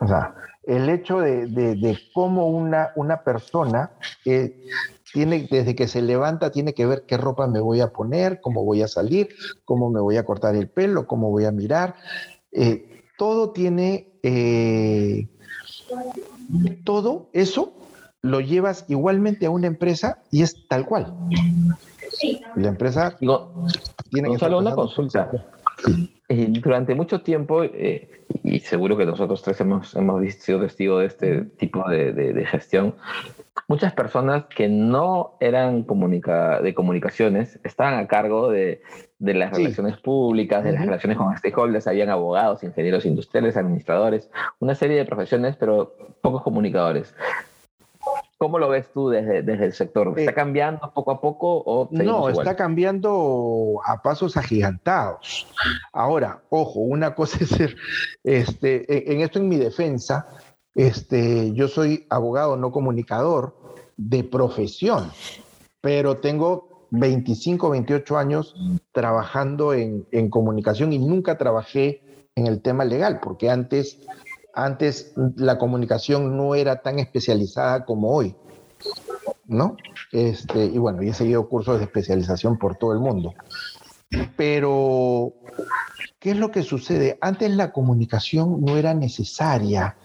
O 0.00 0.08
sea, 0.08 0.34
el 0.68 0.88
hecho 0.88 1.18
de, 1.18 1.46
de, 1.46 1.98
cómo 2.14 2.48
una, 2.48 2.90
una 2.94 3.22
persona 3.22 3.90
eh, 4.24 4.54
tiene, 5.12 5.46
desde 5.50 5.74
que 5.74 5.88
se 5.88 6.02
levanta, 6.02 6.50
tiene 6.50 6.74
que 6.74 6.86
ver 6.86 7.04
qué 7.06 7.16
ropa 7.16 7.46
me 7.46 7.60
voy 7.60 7.80
a 7.80 7.92
poner, 7.92 8.40
cómo 8.40 8.64
voy 8.64 8.82
a 8.82 8.88
salir, 8.88 9.28
cómo 9.64 9.90
me 9.90 10.00
voy 10.00 10.16
a 10.16 10.24
cortar 10.24 10.56
el 10.56 10.68
pelo, 10.68 11.06
cómo 11.06 11.30
voy 11.30 11.44
a 11.44 11.52
mirar. 11.52 11.94
Eh, 12.52 13.02
todo 13.16 13.50
tiene, 13.50 14.12
eh, 14.22 15.28
todo 16.84 17.30
eso 17.32 17.72
lo 18.20 18.40
llevas 18.40 18.84
igualmente 18.88 19.46
a 19.46 19.50
una 19.50 19.66
empresa 19.66 20.22
y 20.30 20.42
es 20.42 20.66
tal 20.68 20.86
cual. 20.86 21.14
La 22.56 22.68
empresa 22.68 23.16
tiene 24.10 24.30
que 24.30 24.38
solo 24.38 24.58
una 24.58 24.74
consulta. 24.74 25.30
Eh, 26.28 26.46
durante 26.48 26.94
mucho 26.94 27.22
tiempo, 27.22 27.64
y 27.64 28.60
seguro 28.60 28.96
que 28.96 29.06
nosotros 29.06 29.42
tres 29.42 29.60
hemos, 29.60 29.94
hemos 29.94 30.22
sido 30.34 30.60
testigos 30.60 31.00
de 31.00 31.06
este 31.06 31.40
tipo 31.56 31.88
de, 31.88 32.12
de 32.12 32.44
gestión, 32.44 32.94
muchas 33.66 33.92
personas 33.92 34.44
que 34.46 34.68
no 34.68 35.36
eran 35.40 35.86
de 35.86 36.74
comunicaciones 36.74 37.58
estaban 37.64 37.94
a 37.94 38.06
cargo 38.06 38.50
de, 38.50 38.82
de 39.18 39.34
las 39.34 39.52
relaciones 39.52 39.96
públicas, 39.98 40.64
de 40.64 40.72
las 40.72 40.84
relaciones 40.84 41.18
con 41.18 41.36
stakeholders, 41.36 41.86
habían 41.86 42.08
abogados, 42.08 42.62
ingenieros 42.62 43.04
industriales, 43.04 43.56
administradores, 43.56 44.30
una 44.60 44.74
serie 44.74 44.96
de 44.96 45.04
profesiones, 45.04 45.56
pero 45.56 45.96
pocos 46.20 46.42
comunicadores. 46.42 47.14
¿Cómo 48.38 48.60
lo 48.60 48.68
ves 48.68 48.92
tú 48.92 49.08
desde, 49.08 49.42
desde 49.42 49.64
el 49.64 49.72
sector? 49.72 50.16
¿Está 50.16 50.30
eh, 50.30 50.34
cambiando 50.34 50.92
poco 50.94 51.10
a 51.10 51.20
poco 51.20 51.58
o 51.58 51.88
No, 51.90 52.28
está 52.28 52.54
cambiando 52.54 53.80
a 53.84 54.00
pasos 54.00 54.36
agigantados. 54.36 55.48
Ahora, 55.92 56.40
ojo, 56.48 56.78
una 56.78 57.16
cosa 57.16 57.38
es 57.42 57.48
ser, 57.50 57.76
este, 58.22 59.12
en 59.12 59.22
esto 59.22 59.40
en 59.40 59.48
mi 59.48 59.56
defensa, 59.56 60.28
este, 60.76 61.52
yo 61.52 61.66
soy 61.66 62.06
abogado, 62.10 62.56
no 62.56 62.70
comunicador 62.70 63.56
de 63.96 64.22
profesión, 64.22 65.10
pero 65.80 66.18
tengo 66.18 66.86
25, 66.90 67.70
28 67.70 68.18
años 68.18 68.54
trabajando 68.92 69.74
en, 69.74 70.06
en 70.12 70.30
comunicación 70.30 70.92
y 70.92 71.00
nunca 71.00 71.36
trabajé 71.36 72.02
en 72.36 72.46
el 72.46 72.62
tema 72.62 72.84
legal, 72.84 73.18
porque 73.20 73.50
antes 73.50 73.98
antes 74.64 75.12
la 75.36 75.56
comunicación 75.56 76.36
no 76.36 76.56
era 76.56 76.82
tan 76.82 76.98
especializada 76.98 77.84
como 77.84 78.12
hoy, 78.12 78.34
¿no? 79.46 79.76
Este, 80.10 80.64
y 80.64 80.78
bueno, 80.78 81.00
he 81.02 81.12
seguido 81.12 81.48
cursos 81.48 81.78
de 81.78 81.84
especialización 81.84 82.58
por 82.58 82.76
todo 82.76 82.92
el 82.92 82.98
mundo. 82.98 83.34
Pero, 84.36 85.34
¿qué 86.18 86.32
es 86.32 86.36
lo 86.36 86.50
que 86.50 86.62
sucede? 86.62 87.18
Antes 87.20 87.52
la 87.52 87.72
comunicación 87.72 88.64
no 88.64 88.76
era 88.76 88.94
necesaria. 88.94 89.96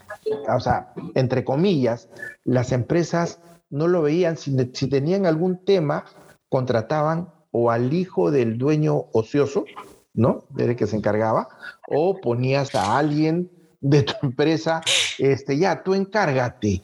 O 0.54 0.60
sea, 0.60 0.92
entre 1.14 1.44
comillas, 1.44 2.08
las 2.44 2.70
empresas 2.70 3.40
no 3.70 3.88
lo 3.88 4.02
veían. 4.02 4.36
Si, 4.36 4.56
si 4.72 4.88
tenían 4.88 5.26
algún 5.26 5.64
tema, 5.64 6.04
contrataban 6.48 7.32
o 7.50 7.72
al 7.72 7.92
hijo 7.92 8.30
del 8.30 8.56
dueño 8.56 9.06
ocioso, 9.12 9.64
¿no? 10.12 10.44
Del 10.50 10.76
que 10.76 10.86
se 10.86 10.96
encargaba, 10.96 11.48
o 11.88 12.20
ponías 12.20 12.74
a 12.76 12.96
alguien 12.98 13.50
de 13.84 14.02
tu 14.02 14.14
empresa, 14.22 14.80
este, 15.18 15.58
ya, 15.58 15.82
tú 15.82 15.92
encárgate. 15.94 16.82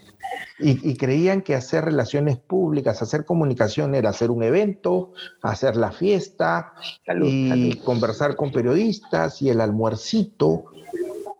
Y, 0.58 0.94
creían 0.96 1.40
que 1.40 1.54
hacer 1.54 1.86
relaciones 1.86 2.36
públicas, 2.36 3.00
hacer 3.00 3.24
comunicación 3.24 3.94
era 3.94 4.10
hacer 4.10 4.30
un 4.30 4.42
evento, 4.42 5.14
hacer 5.40 5.74
la 5.76 5.90
fiesta 5.90 6.74
y 7.24 7.76
conversar 7.78 8.36
con 8.36 8.52
periodistas 8.52 9.40
y 9.40 9.48
el 9.48 9.62
almuercito. 9.62 10.66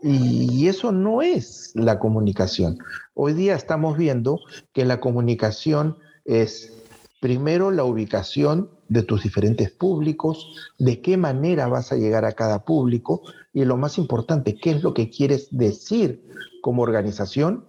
Y 0.03 0.67
eso 0.67 0.91
no 0.91 1.21
es 1.21 1.73
la 1.75 1.99
comunicación. 1.99 2.79
Hoy 3.13 3.35
día 3.35 3.55
estamos 3.55 3.99
viendo 3.99 4.41
que 4.73 4.87
la 4.87 4.99
comunicación 4.99 5.99
es 6.25 6.73
primero 7.21 7.71
la 7.71 7.85
ubicación 7.85 8.71
de 8.89 9.03
tus 9.03 9.23
diferentes 9.23 9.71
públicos, 9.71 10.73
de 10.79 11.03
qué 11.03 11.19
manera 11.19 11.69
vas 11.69 11.93
a 11.93 11.97
llegar 11.97 12.25
a 12.25 12.33
cada 12.33 12.65
público 12.65 13.23
y 13.53 13.65
lo 13.65 13.77
más 13.77 13.99
importante, 13.99 14.57
qué 14.57 14.71
es 14.71 14.83
lo 14.83 14.95
que 14.95 15.11
quieres 15.11 15.49
decir 15.51 16.23
como 16.63 16.83
organización 16.83 17.67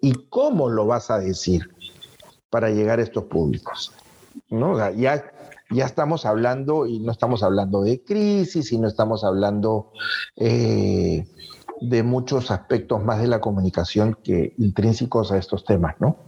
y 0.00 0.12
cómo 0.28 0.68
lo 0.68 0.86
vas 0.86 1.10
a 1.10 1.18
decir 1.18 1.70
para 2.50 2.70
llegar 2.70 2.98
a 2.98 3.02
estos 3.02 3.24
públicos. 3.24 3.92
¿no? 4.50 4.78
ya, 4.94 5.24
ya 5.70 5.84
estamos 5.84 6.24
hablando 6.24 6.86
y 6.86 7.00
no 7.00 7.12
estamos 7.12 7.42
hablando 7.42 7.82
de 7.82 8.02
crisis 8.02 8.72
y 8.72 8.78
no 8.78 8.88
estamos 8.88 9.24
hablando 9.24 9.92
eh, 10.36 11.26
de 11.80 12.02
muchos 12.02 12.50
aspectos 12.50 13.02
más 13.04 13.20
de 13.20 13.28
la 13.28 13.40
comunicación 13.40 14.16
que 14.22 14.54
intrínsecos 14.58 15.32
a 15.32 15.38
estos 15.38 15.64
temas, 15.64 15.96
¿no? 16.00 16.27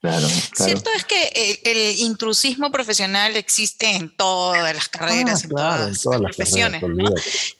Claro, 0.00 0.26
Cierto 0.54 0.88
es 0.96 1.04
que 1.04 1.60
el, 1.62 1.98
intrusismo 1.98 2.72
profesional 2.72 3.36
existe 3.36 3.96
en 3.96 4.16
todas 4.16 4.74
las 4.74 4.88
carreras, 4.88 5.42
ah, 5.58 5.88
en, 5.88 5.96
todas 5.96 6.20
las 6.20 6.36
profesiones, 6.36 6.82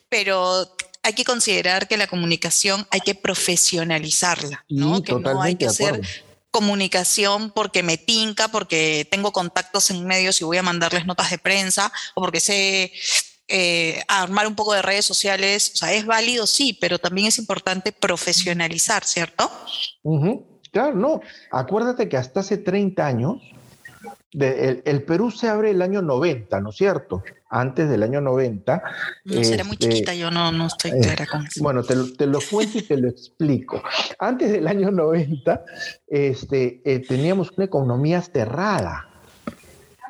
pero 0.09 0.75
hay 1.03 1.13
que 1.13 1.23
considerar 1.23 1.87
que 1.87 1.97
la 1.97 2.07
comunicación 2.07 2.87
hay 2.89 3.01
que 3.01 3.13
profesionalizarla, 3.13 4.65
¿no? 4.69 5.03
que 5.03 5.13
no 5.13 5.41
hay 5.41 5.55
que 5.55 5.67
hacer 5.67 6.01
comunicación 6.51 7.51
porque 7.51 7.81
me 7.81 7.97
tinca, 7.97 8.49
porque 8.49 9.07
tengo 9.09 9.31
contactos 9.31 9.89
en 9.89 10.05
medios 10.05 10.41
y 10.41 10.43
voy 10.43 10.57
a 10.57 10.63
mandarles 10.63 11.05
notas 11.05 11.31
de 11.31 11.37
prensa 11.37 11.91
o 12.13 12.21
porque 12.21 12.41
sé 12.41 12.91
eh, 13.47 14.03
armar 14.07 14.47
un 14.47 14.55
poco 14.55 14.73
de 14.73 14.81
redes 14.81 15.05
sociales. 15.05 15.71
O 15.73 15.77
sea, 15.77 15.93
es 15.93 16.05
válido, 16.05 16.45
sí, 16.45 16.77
pero 16.79 16.99
también 16.99 17.27
es 17.27 17.37
importante 17.37 17.91
profesionalizar, 17.93 19.05
¿cierto? 19.05 19.49
Claro, 20.71 20.95
no. 20.95 21.21
Acuérdate 21.51 22.07
que 22.07 22.17
hasta 22.17 22.39
hace 22.39 22.57
30 22.57 23.05
años, 23.05 23.41
el, 24.33 25.03
Perú 25.03 25.29
se 25.29 25.49
abre 25.49 25.71
el 25.71 25.81
año 25.81 26.01
90, 26.01 26.61
¿no 26.61 26.69
es 26.69 26.77
cierto? 26.77 27.23
Antes 27.49 27.89
del 27.89 28.03
año 28.03 28.21
90. 28.21 28.81
No, 29.25 29.43
será 29.43 29.65
muy 29.65 29.73
este, 29.73 29.89
chiquita, 29.89 30.13
yo 30.13 30.31
no, 30.31 30.51
no 30.53 30.67
estoy 30.67 30.91
eh, 30.91 30.99
clara 31.01 31.25
con 31.25 31.45
eso. 31.45 31.61
Bueno, 31.61 31.83
te 31.83 31.95
lo, 31.95 32.13
te 32.13 32.25
lo, 32.25 32.39
cuento 32.49 32.77
y 32.77 32.81
te 32.83 32.97
lo 32.97 33.09
explico. 33.09 33.83
Antes 34.19 34.51
del 34.51 34.67
año 34.67 34.91
90, 34.91 35.65
este, 36.07 36.81
eh, 36.85 36.99
teníamos 37.05 37.51
una 37.57 37.65
economía 37.65 38.21
cerrada, 38.21 39.07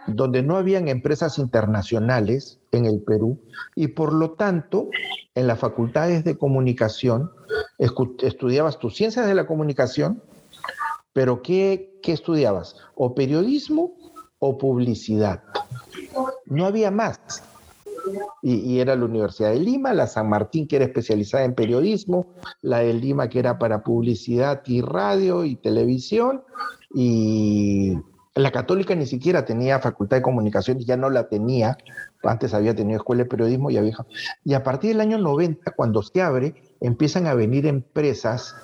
donde 0.05 0.43
no 0.43 0.57
habían 0.57 0.87
empresas 0.87 1.37
internacionales 1.39 2.59
en 2.71 2.85
el 2.85 3.01
Perú 3.01 3.39
y 3.75 3.87
por 3.87 4.13
lo 4.13 4.31
tanto, 4.31 4.89
en 5.35 5.47
las 5.47 5.59
facultades 5.59 6.23
de 6.23 6.37
comunicación, 6.37 7.31
estudiabas 7.77 8.79
tus 8.79 8.95
ciencias 8.95 9.25
de 9.25 9.35
la 9.35 9.45
comunicación, 9.47 10.21
pero 11.13 11.41
¿qué, 11.41 11.99
estudiabas? 12.03 12.75
¿O 12.95 13.13
periodismo 13.13 13.93
o 14.39 14.57
publicidad? 14.57 15.43
No 16.45 16.65
había 16.65 16.91
más. 16.91 17.19
Y, 18.41 18.79
era 18.79 18.95
la 18.95 19.05
Universidad 19.05 19.51
de 19.51 19.59
Lima, 19.59 19.93
la 19.93 20.07
San 20.07 20.27
Martín 20.27 20.67
que 20.67 20.77
era 20.77 20.85
especializada 20.85 21.43
en 21.43 21.53
periodismo, 21.53 22.27
la 22.61 22.79
de 22.79 22.93
Lima 22.93 23.29
que 23.29 23.39
era 23.39 23.59
para 23.59 23.83
publicidad 23.83 24.63
y 24.65 24.81
radio 24.81 25.45
y 25.45 25.55
televisión, 25.55 26.43
y 26.93 27.93
la 28.33 28.51
católica 28.51 28.95
ni 28.95 29.05
siquiera 29.05 29.45
tenía 29.45 29.79
facultad 29.79 30.17
de 30.17 30.23
comunicación, 30.23 30.79
ya 30.79 30.97
no 30.97 31.09
la 31.09 31.27
tenía, 31.27 31.77
antes 32.23 32.53
había 32.53 32.75
tenido 32.75 32.97
escuela 32.97 33.23
de 33.23 33.29
periodismo 33.29 33.69
y 33.69 33.77
había... 33.77 33.95
Y 34.43 34.53
a 34.53 34.63
partir 34.63 34.91
del 34.91 35.01
año 35.01 35.17
90, 35.17 35.71
cuando 35.71 36.01
se 36.01 36.21
abre, 36.21 36.55
empiezan 36.79 37.27
a 37.27 37.33
venir 37.33 37.67
empresas 37.67 38.55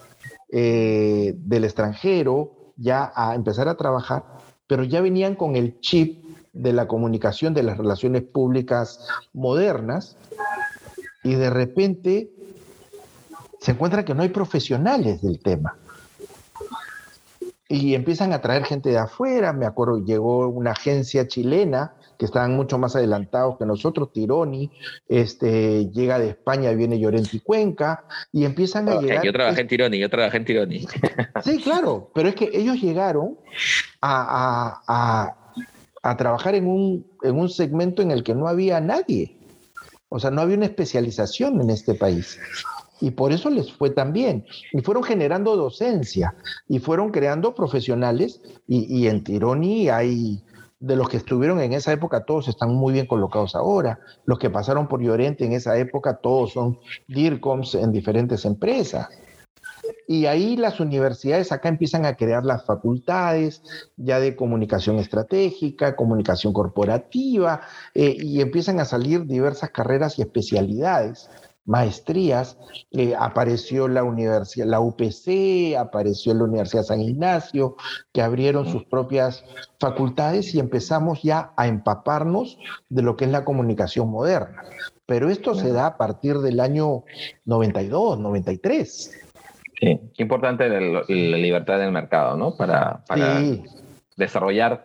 eh, 0.50 1.34
del 1.38 1.64
extranjero 1.64 2.74
ya 2.78 3.12
a 3.16 3.36
empezar 3.36 3.68
a 3.68 3.76
trabajar, 3.76 4.24
pero 4.68 4.84
ya 4.84 5.02
venían 5.02 5.36
con 5.36 5.56
el 5.56 5.80
chip 5.80 6.24
de 6.54 6.74
la 6.74 6.88
comunicación, 6.88 7.54
de 7.54 7.64
las 7.64 7.78
relaciones 7.78 8.24
públicas 8.24 9.08
modernas, 9.34 10.18
y 11.24 11.36
de 11.36 11.50
repente 11.50 12.32
se 13.60 13.72
encuentra 13.72 14.06
que 14.06 14.14
no 14.14 14.24
hay 14.24 14.30
profesionales 14.30 15.22
del 15.22 15.40
tema 15.40 15.76
y 17.70 17.96
empiezan 17.96 18.34
a 18.34 18.42
traer 18.42 18.64
gente 18.64 18.90
de 18.90 18.98
afuera. 18.98 19.54
Me 19.54 19.66
acuerdo, 19.66 19.98
llegó 20.04 20.48
una 20.48 20.72
agencia 20.72 21.28
chilena 21.28 21.94
que 22.18 22.26
estaban 22.26 22.56
mucho 22.56 22.78
más 22.78 22.96
adelantados 22.96 23.58
que 23.58 23.66
nosotros, 23.66 24.12
Tironi, 24.12 24.72
este, 25.08 25.90
llega 25.92 26.20
de 26.20 26.30
España, 26.30 26.72
viene 26.72 27.00
Llorenti 27.00 27.40
Cuenca, 27.40 28.06
y 28.32 28.46
empiezan 28.46 28.90
a 28.90 29.00
llegar... 29.00 29.24
Yo 29.24 29.34
trabajé 29.34 29.62
en 29.62 29.68
Tironi, 29.68 30.00
yo 30.00 30.10
trabajé 30.10 30.38
en 30.38 30.46
Tironi. 30.46 30.88
Sí, 31.44 31.58
claro, 31.58 32.12
pero 32.14 32.30
es 32.30 32.36
que 32.36 32.50
ellos 32.52 32.82
llegaron 32.82 33.38
a, 34.02 34.82
a, 34.88 35.58
a, 36.02 36.18
trabajar 36.18 36.56
en 36.56 36.68
un, 36.68 37.06
en 37.24 37.38
un 37.38 37.50
segmento 37.50 38.02
en 38.02 38.12
el 38.12 38.24
que 38.24 38.34
no 38.34 38.48
había 38.48 38.82
nadie. 38.82 39.38
O 40.10 40.20
sea, 40.20 40.32
no 40.32 40.42
había 40.42 40.58
una 40.58 40.66
especialización 40.66 41.62
en 41.62 41.70
este 41.70 41.94
país 41.94 42.40
y 43.00 43.12
por 43.12 43.32
eso 43.32 43.50
les 43.50 43.72
fue 43.72 43.90
tan 43.90 44.14
bien. 44.14 44.46
Y 44.74 44.82
fueron 44.82 45.04
generando 45.04 45.56
docencia 45.56 46.36
y 46.68 46.80
fueron 46.80 47.12
creando 47.12 47.54
profesionales 47.54 48.42
y, 48.68 49.08
en 49.08 49.24
Tironi 49.24 49.90
hay, 49.90 50.44
de 50.80 50.96
los 50.96 51.10
que 51.10 51.18
estuvieron 51.18 51.60
en 51.60 51.74
esa 51.74 51.92
época, 51.92 52.24
todos 52.24 52.48
están 52.48 52.74
muy 52.74 52.94
bien 52.94 53.08
colocados 53.08 53.56
ahora. 53.56 54.00
Los 54.26 54.40
que 54.40 54.50
pasaron 54.50 54.88
por 54.88 55.02
Llorente 55.02 55.46
en 55.46 55.54
esa 55.54 55.78
época, 55.78 56.18
todos 56.18 56.54
son 56.54 56.78
DIRCOMs 57.08 57.76
en 57.76 57.92
diferentes 57.92 58.46
empresas. 58.46 59.10
Y 60.08 60.26
ahí 60.26 60.56
las 60.56 60.80
universidades 60.80 61.52
acá 61.52 61.70
empiezan 61.70 62.06
a 62.06 62.16
crear 62.16 62.46
las 62.46 62.66
facultades 62.66 63.62
ya 63.98 64.20
de 64.20 64.36
comunicación 64.36 64.98
estratégica, 65.00 65.96
comunicación 65.96 66.54
corporativa, 66.54 67.62
eh, 67.94 68.16
y 68.18 68.40
empiezan 68.42 68.80
a 68.80 68.86
salir 68.86 69.26
diversas 69.26 69.72
carreras 69.72 70.18
y 70.18 70.22
especialidades 70.22 71.30
maestrías, 71.68 72.58
eh, 72.92 73.14
apareció 73.20 73.88
la 73.88 74.04
universidad, 74.04 74.66
la 74.66 74.80
UPC, 74.80 75.76
apareció 75.78 76.34
la 76.34 76.46
Universidad 76.46 76.84
San 76.84 77.02
Ignacio, 77.02 77.76
que 78.14 78.22
abrieron 78.22 78.66
sus 78.66 78.86
propias 78.86 79.44
facultades 79.80 80.56
y 80.56 80.60
empezamos 80.60 81.22
ya 81.22 81.52
a 81.58 81.68
empaparnos 81.68 82.58
de 82.90 83.04
lo 83.04 83.18
que 83.18 83.26
es 83.26 83.32
la 83.32 83.46
comunicación 83.46 84.10
moderna. 84.10 84.64
Pero 85.06 85.30
esto 85.30 85.56
se 85.56 85.72
da 85.72 85.88
a 85.88 85.98
partir 85.98 86.38
del 86.40 86.60
año 86.62 87.04
92, 87.46 88.18
93. 88.20 89.22
Sí, 89.80 90.00
qué 90.16 90.24
importante 90.24 90.68
la, 90.70 91.04
libertad 91.08 91.80
del 91.80 91.92
mercado, 91.92 92.36
¿no? 92.36 92.56
Para, 92.56 93.04
Sí, 93.14 93.64
desarrollar 94.18 94.84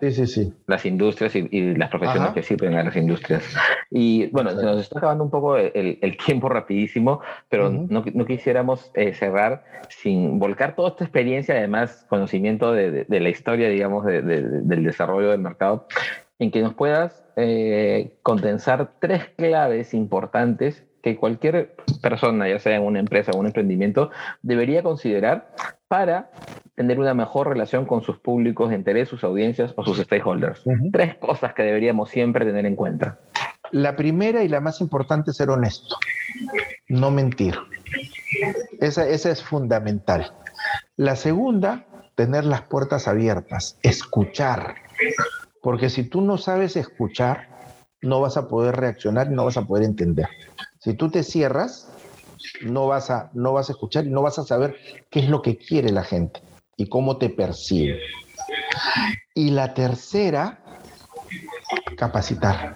las 0.67 0.87
industrias 0.87 1.35
y, 1.35 1.75
las 1.75 1.89
profesiones 1.89 2.33
que 2.33 2.43
sirven 2.43 2.75
a 2.75 2.85
las 2.85 2.95
industrias. 2.95 3.43
Y 3.91 4.27
bueno, 4.27 4.51
se 4.51 4.63
nos 4.63 4.79
está 4.81 4.99
acabando 4.99 5.25
un 5.25 5.31
poco 5.31 5.57
el, 5.57 6.17
tiempo 6.25 6.49
rapidísimo, 6.49 7.21
pero 7.49 7.71
no, 7.71 8.05
no, 8.15 8.25
quisiéramos 8.27 8.91
eh, 8.95 9.15
cerrar 9.15 9.65
sin 9.89 10.39
volcar 10.39 10.77
toda 10.77 10.91
esta 10.91 11.05
experiencia, 11.05 11.55
además 11.55 12.07
conocimiento 12.09 12.73
de, 12.73 13.05
de 13.05 13.21
la 13.21 13.31
historia, 13.31 13.69
digamos, 13.69 14.05
del 14.05 14.85
desarrollo 14.85 15.31
del 15.31 15.41
mercado, 15.41 15.89
en 16.39 16.51
que 16.51 16.61
nos 16.61 16.75
puedas 16.75 17.25
eh, 17.37 18.19
condensar 18.23 18.93
tres 19.01 19.25
claves 19.37 19.95
importantes 19.95 20.85
que 21.03 21.17
cualquier 21.17 21.75
persona, 22.01 22.49
ya 22.49 22.59
sea 22.59 22.77
en 22.77 22.83
una 22.83 23.01
empresa 23.01 23.33
o 23.33 23.39
un 23.39 23.47
emprendimiento, 23.47 24.11
debería 24.43 24.83
considerar 24.83 25.55
para 25.89 26.31
tener 26.75 26.99
una 26.99 27.13
mejor 27.13 27.49
relación 27.49 27.85
con 27.85 28.03
sus 28.03 28.19
públicos 28.19 28.71
de 28.71 28.77
interés, 28.77 29.09
sus 29.09 29.25
audiencias 29.25 29.75
o 29.77 29.85
sus 29.85 29.99
stakeholders. 29.99 30.63
Tres 30.93 31.17
cosas 31.17 31.55
que 31.55 31.63
deberíamos 31.63 32.09
siempre 32.09 32.47
tener 32.47 32.65
en 32.67 32.77
cuenta. 32.77 33.19
La 33.73 33.97
primera 33.97 34.45
y 34.45 34.49
la 34.49 34.61
más 34.61 34.81
importante 34.81 35.31
es 35.31 35.37
ser 35.37 35.51
honesto, 35.51 35.97
no 36.89 37.11
mentir. 37.11 37.57
Esa, 38.81 39.07
esa 39.09 39.31
es 39.31 39.43
fundamental. 39.43 40.33
La 40.97 41.17
segunda, 41.17 41.87
tener 42.15 42.45
las 42.45 42.63
puertas 42.63 43.09
abiertas, 43.09 43.79
escuchar. 43.83 44.77
Porque 45.63 45.91
si 45.91 46.05
tú 46.05 46.21
no 46.21 46.39
sabes 46.39 46.77
escuchar, 46.77 47.49
no 48.03 48.21
vas 48.21 48.37
a 48.37 48.49
poder 48.49 48.77
reaccionar 48.77 49.29
y 49.31 49.35
no 49.35 49.45
vas 49.45 49.57
a 49.57 49.63
poder 49.63 49.85
entender. 49.85 50.29
Si 50.83 50.95
tú 50.95 51.11
te 51.11 51.23
cierras, 51.23 51.87
no 52.63 52.89
vas 52.89 53.09
a, 53.09 53.31
no 53.35 53.53
vas 53.53 53.69
a 53.69 53.73
escuchar 53.73 54.05
y 54.05 54.11
no 54.11 54.21
vas 54.21 54.41
a 54.41 54.43
saber 54.43 54.75
qué 55.11 55.21
es 55.21 55.29
lo 55.29 55.41
que 55.41 55.57
quiere 55.57 55.93
la 55.93 56.03
gente 56.03 56.43
y 56.77 56.89
cómo 56.89 57.19
te 57.19 57.31
percibe. 57.31 58.01
Y 59.33 59.53
la 59.53 59.75
tercera, 59.75 60.59
capacitar, 61.97 62.75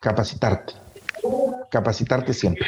capacitarte, 0.00 0.74
capacitarte 1.70 2.34
siempre. 2.34 2.66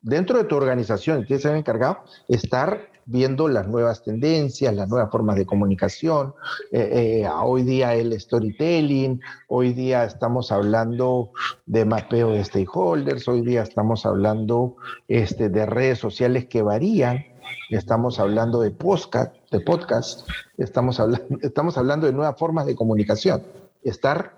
Dentro 0.00 0.38
de 0.38 0.44
tu 0.44 0.54
organización, 0.54 1.24
que 1.24 1.40
ser 1.40 1.56
encargado, 1.56 2.04
estar 2.28 2.88
viendo 3.06 3.48
las 3.48 3.68
nuevas 3.68 4.02
tendencias, 4.02 4.74
las 4.74 4.88
nuevas 4.88 5.10
formas 5.10 5.36
de 5.36 5.46
comunicación. 5.46 6.34
Eh, 6.72 7.22
eh, 7.22 7.28
hoy 7.28 7.62
día 7.62 7.94
el 7.94 8.18
storytelling, 8.18 9.20
hoy 9.48 9.72
día 9.72 10.04
estamos 10.04 10.52
hablando 10.52 11.30
de 11.66 11.84
mapeo 11.84 12.30
de 12.30 12.44
stakeholders, 12.44 13.28
hoy 13.28 13.42
día 13.42 13.62
estamos 13.62 14.06
hablando 14.06 14.76
este, 15.08 15.48
de 15.48 15.66
redes 15.66 15.98
sociales 15.98 16.46
que 16.46 16.62
varían, 16.62 17.24
estamos 17.70 18.18
hablando 18.18 18.60
de 18.60 18.70
podcast, 18.70 19.34
de 19.50 19.60
podcast 19.60 20.28
estamos, 20.58 21.00
estamos 21.42 21.76
hablando 21.78 22.06
de 22.06 22.12
nuevas 22.12 22.38
formas 22.38 22.66
de 22.66 22.74
comunicación. 22.74 23.42
Estar 23.82 24.32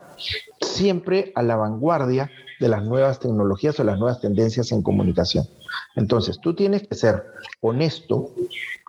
siempre 0.60 1.32
a 1.34 1.42
la 1.42 1.56
vanguardia 1.56 2.30
de 2.60 2.68
las 2.68 2.82
nuevas 2.82 3.20
tecnologías 3.20 3.78
o 3.80 3.84
las 3.84 3.98
nuevas 3.98 4.20
tendencias 4.20 4.72
en 4.72 4.82
comunicación. 4.82 5.46
Entonces, 5.94 6.38
tú 6.40 6.54
tienes 6.54 6.86
que 6.86 6.94
ser 6.94 7.24
honesto, 7.60 8.32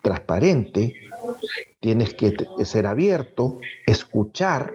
transparente, 0.04 0.96
tienes 1.80 2.14
que 2.14 2.36
ser 2.64 2.88
abierto, 2.88 3.60
escuchar, 3.86 4.74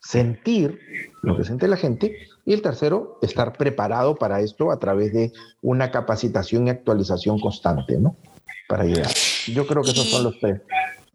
sentir 0.00 0.80
lo 1.22 1.36
que 1.36 1.44
siente 1.44 1.68
la 1.68 1.76
gente 1.76 2.16
y 2.44 2.52
el 2.52 2.62
tercero, 2.62 3.18
estar 3.22 3.52
preparado 3.52 4.16
para 4.16 4.40
esto 4.40 4.70
a 4.70 4.78
través 4.78 5.12
de 5.12 5.32
una 5.60 5.90
capacitación 5.90 6.66
y 6.66 6.70
actualización 6.70 7.38
constante, 7.40 7.98
¿no? 7.98 8.16
Para 8.68 8.84
llegar. 8.84 9.12
Yo 9.46 9.66
creo 9.66 9.82
que 9.82 9.90
esos 9.90 10.08
son 10.08 10.24
los 10.24 10.38
tres. 10.40 10.60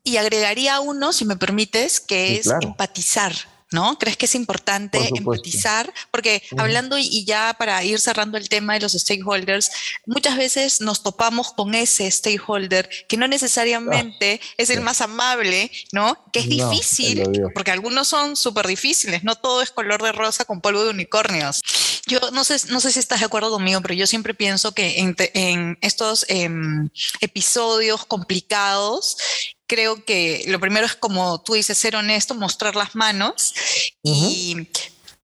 Y 0.03 0.17
agregaría 0.17 0.79
uno, 0.81 1.13
si 1.13 1.25
me 1.25 1.37
permites, 1.37 2.01
que 2.01 2.35
es 2.35 2.47
empatizar 2.61 3.33
¿no? 3.73 3.97
¿Crees 3.99 4.17
que 4.17 4.25
es 4.25 4.35
importante 4.35 5.09
empatizar? 5.15 5.91
Porque 6.11 6.43
hablando 6.57 6.97
y 6.97 7.25
ya 7.25 7.55
para 7.57 7.83
ir 7.83 7.99
cerrando 7.99 8.37
el 8.37 8.49
tema 8.49 8.73
de 8.73 8.81
los 8.81 8.93
stakeholders, 8.93 9.71
muchas 10.05 10.37
veces 10.37 10.81
nos 10.81 11.03
topamos 11.03 11.51
con 11.51 11.75
ese 11.75 12.09
stakeholder 12.09 12.89
que 13.07 13.17
no 13.17 13.27
necesariamente 13.27 14.39
ah, 14.41 14.47
es 14.57 14.69
el 14.69 14.81
más 14.81 15.01
amable, 15.01 15.71
¿no? 15.91 16.17
Que 16.31 16.39
es 16.39 16.49
difícil, 16.49 17.23
porque 17.53 17.71
algunos 17.71 18.07
son 18.07 18.35
súper 18.35 18.67
difíciles, 18.67 19.23
no 19.23 19.35
todo 19.35 19.61
es 19.61 19.71
color 19.71 20.01
de 20.01 20.11
rosa 20.11 20.45
con 20.45 20.61
polvo 20.61 20.83
de 20.83 20.91
unicornios. 20.91 21.61
Yo 22.05 22.19
no 22.31 22.43
sé, 22.43 22.57
no 22.69 22.79
sé 22.79 22.91
si 22.91 22.99
estás 22.99 23.19
de 23.19 23.25
acuerdo 23.25 23.49
conmigo, 23.49 23.81
pero 23.81 23.93
yo 23.93 24.07
siempre 24.07 24.33
pienso 24.33 24.73
que 24.73 24.99
en, 24.99 25.77
estos 25.81 26.25
em, 26.27 26.89
episodios 27.21 28.05
complicados 28.05 29.17
creo 29.67 30.03
que 30.03 30.43
lo 30.47 30.59
primero 30.59 30.85
es 30.85 30.95
como 30.95 31.41
tú 31.41 31.53
dices, 31.53 31.77
ser 31.77 31.95
honesto, 31.95 32.35
mostrar 32.35 32.75
las 32.75 32.95
manos 32.95 33.53
y 34.01 34.67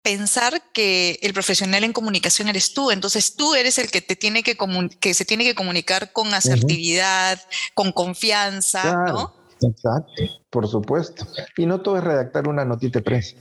pensar 0.02 0.62
que 0.74 1.20
el 1.22 1.34
profesional 1.34 1.84
en 1.84 1.92
comunicación 1.92 2.48
eres 2.48 2.74
tú, 2.74 2.92
entonces 2.92 3.36
tú 3.36 3.56
eres 3.56 3.78
el 3.78 3.92
que 3.92 4.02
te 4.02 4.16
tiene 4.16 4.42
que, 4.42 4.58
que 5.02 5.14
se 5.14 5.26
tiene 5.26 5.44
que 5.44 5.56
comunicar 5.56 6.14
con 6.14 6.34
asertividad, 6.34 7.42
con 7.74 7.92
confianza, 7.92 9.06
¿no? 9.08 9.34
Exacto, 9.62 10.24
por 10.50 10.68
supuesto. 10.68 11.28
Y 11.58 11.66
no 11.66 11.82
todo 11.82 11.98
es 11.98 12.04
redactar 12.04 12.48
una 12.48 12.64
notita 12.64 13.00
de 13.00 13.04
prensa. 13.04 13.36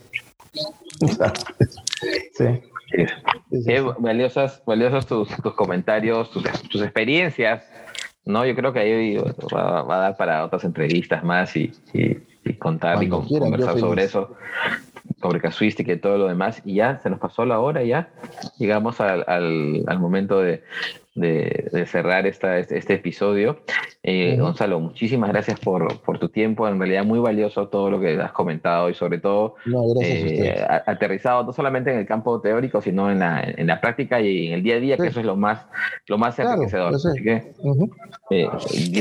sí. 2.33 2.45
valiosas, 3.99 4.63
valiosas 4.65 5.07
tus, 5.07 5.29
comentarios, 5.55 6.31
tus, 6.31 6.45
tus 6.71 6.83
experiencias 6.83 7.63
no, 8.27 8.45
yo 8.45 8.55
creo 8.57 8.73
que 8.73 8.81
ahí 8.81 9.17
va, 9.55 9.81
a 9.81 9.99
dar 9.99 10.17
para 10.17 10.45
otras 10.45 10.65
entrevistas 10.65 11.23
más 11.25 11.57
y, 11.57 11.73
contar 12.59 13.03
y 13.03 13.09
conversar 13.09 13.79
sobre 13.79 14.05
eso, 14.05 14.37
sobre 15.21 15.41
casuística 15.41 15.93
y 15.93 15.99
todo 15.99 16.19
lo 16.19 16.27
demás. 16.27 16.61
Y 16.65 16.75
ya 16.75 16.99
se 16.99 17.09
nos 17.09 17.21
pasó 17.21 17.47
la 17.47 17.61
hora, 17.61 17.85
ya 17.85 18.11
llegamos 18.59 19.01
al, 19.01 19.25
al 19.29 19.99
momento 20.01 20.41
de, 20.41 20.63
de, 21.17 21.87
cerrar 21.91 22.27
esta, 22.27 22.59
este, 22.59 22.79
este 22.79 22.95
episodio. 22.95 23.61
Eh, 24.03 24.37
Gonzalo, 24.39 24.79
muchísimas 24.79 25.31
gracias 25.31 25.59
por, 25.59 26.01
por, 26.03 26.19
tu 26.19 26.29
tiempo. 26.29 26.69
En 26.69 26.79
realidad, 26.79 27.05
muy 27.05 27.19
valioso 27.19 27.69
todo 27.69 27.91
lo 27.91 28.01
que 28.01 28.21
has 28.21 28.33
comentado 28.33 28.89
y, 28.91 28.95
sobre 28.95 29.19
todo, 29.19 29.57
eh, 30.03 30.65
aterrizado 30.87 31.45
no 31.45 31.53
solamente 31.53 31.91
en 31.91 31.99
el 31.99 32.07
campo 32.07 32.41
teórico, 32.41 32.81
sino 32.81 33.11
en 33.11 33.19
la, 33.19 33.43
en 33.43 33.67
la 33.67 33.81
práctica 33.81 34.21
y 34.21 34.49
en 34.49 34.53
el 34.53 34.63
día 34.63 34.77
a 34.77 34.81
día, 34.81 34.97
que 34.97 35.09
eso 35.09 35.21
es 35.21 35.27
lo 35.27 35.37
más, 35.37 35.67
lo 36.07 36.19
más 36.19 36.39
enriquecedor. 36.39 36.95
Así 36.95 37.23
que, 37.23 37.53
eh, 38.31 38.49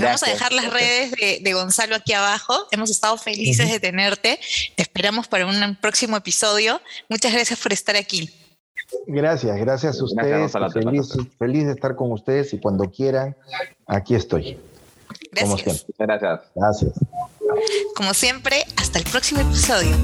vamos 0.01 0.23
a 0.23 0.30
dejar 0.30 0.54
las 0.54 0.71
redes 0.71 1.12
de, 1.12 1.39
de, 1.41 1.54
Gonzalo 1.54 1.95
aquí 1.95 2.13
abajo. 2.13 2.54
Hemos 2.71 2.89
estado 2.89 3.17
felices 3.17 3.71
de 3.71 3.80
tenerte. 3.80 4.39
Te 4.75 4.82
esperamos 4.82 5.28
para 5.28 5.45
un 5.45 5.78
próximo 5.80 6.17
episodio. 6.17 6.82
Muchas 7.10 7.34
gracias 7.34 7.60
por 7.60 7.73
estar 7.73 7.95
aquí. 7.95 8.30
Gracias, 9.08 9.58
gracias 9.58 10.00
a 10.00 10.04
ustedes. 10.04 10.52
feliz, 11.38 11.65
de 11.65 11.71
estar 11.71 11.95
con 11.95 12.12
ustedes 12.12 12.54
y 12.54 12.60
cuando 12.60 12.89
quieran, 12.89 13.36
aquí 13.88 14.15
estoy. 14.15 14.58
Gracias. 15.32 15.86
Gracias. 15.98 16.41
Gracias. 16.56 16.93
Como 17.95 18.13
siempre, 18.13 18.63
hasta 18.78 19.00
el 19.00 19.06
próximo 19.06 19.41
episodio. 19.41 19.95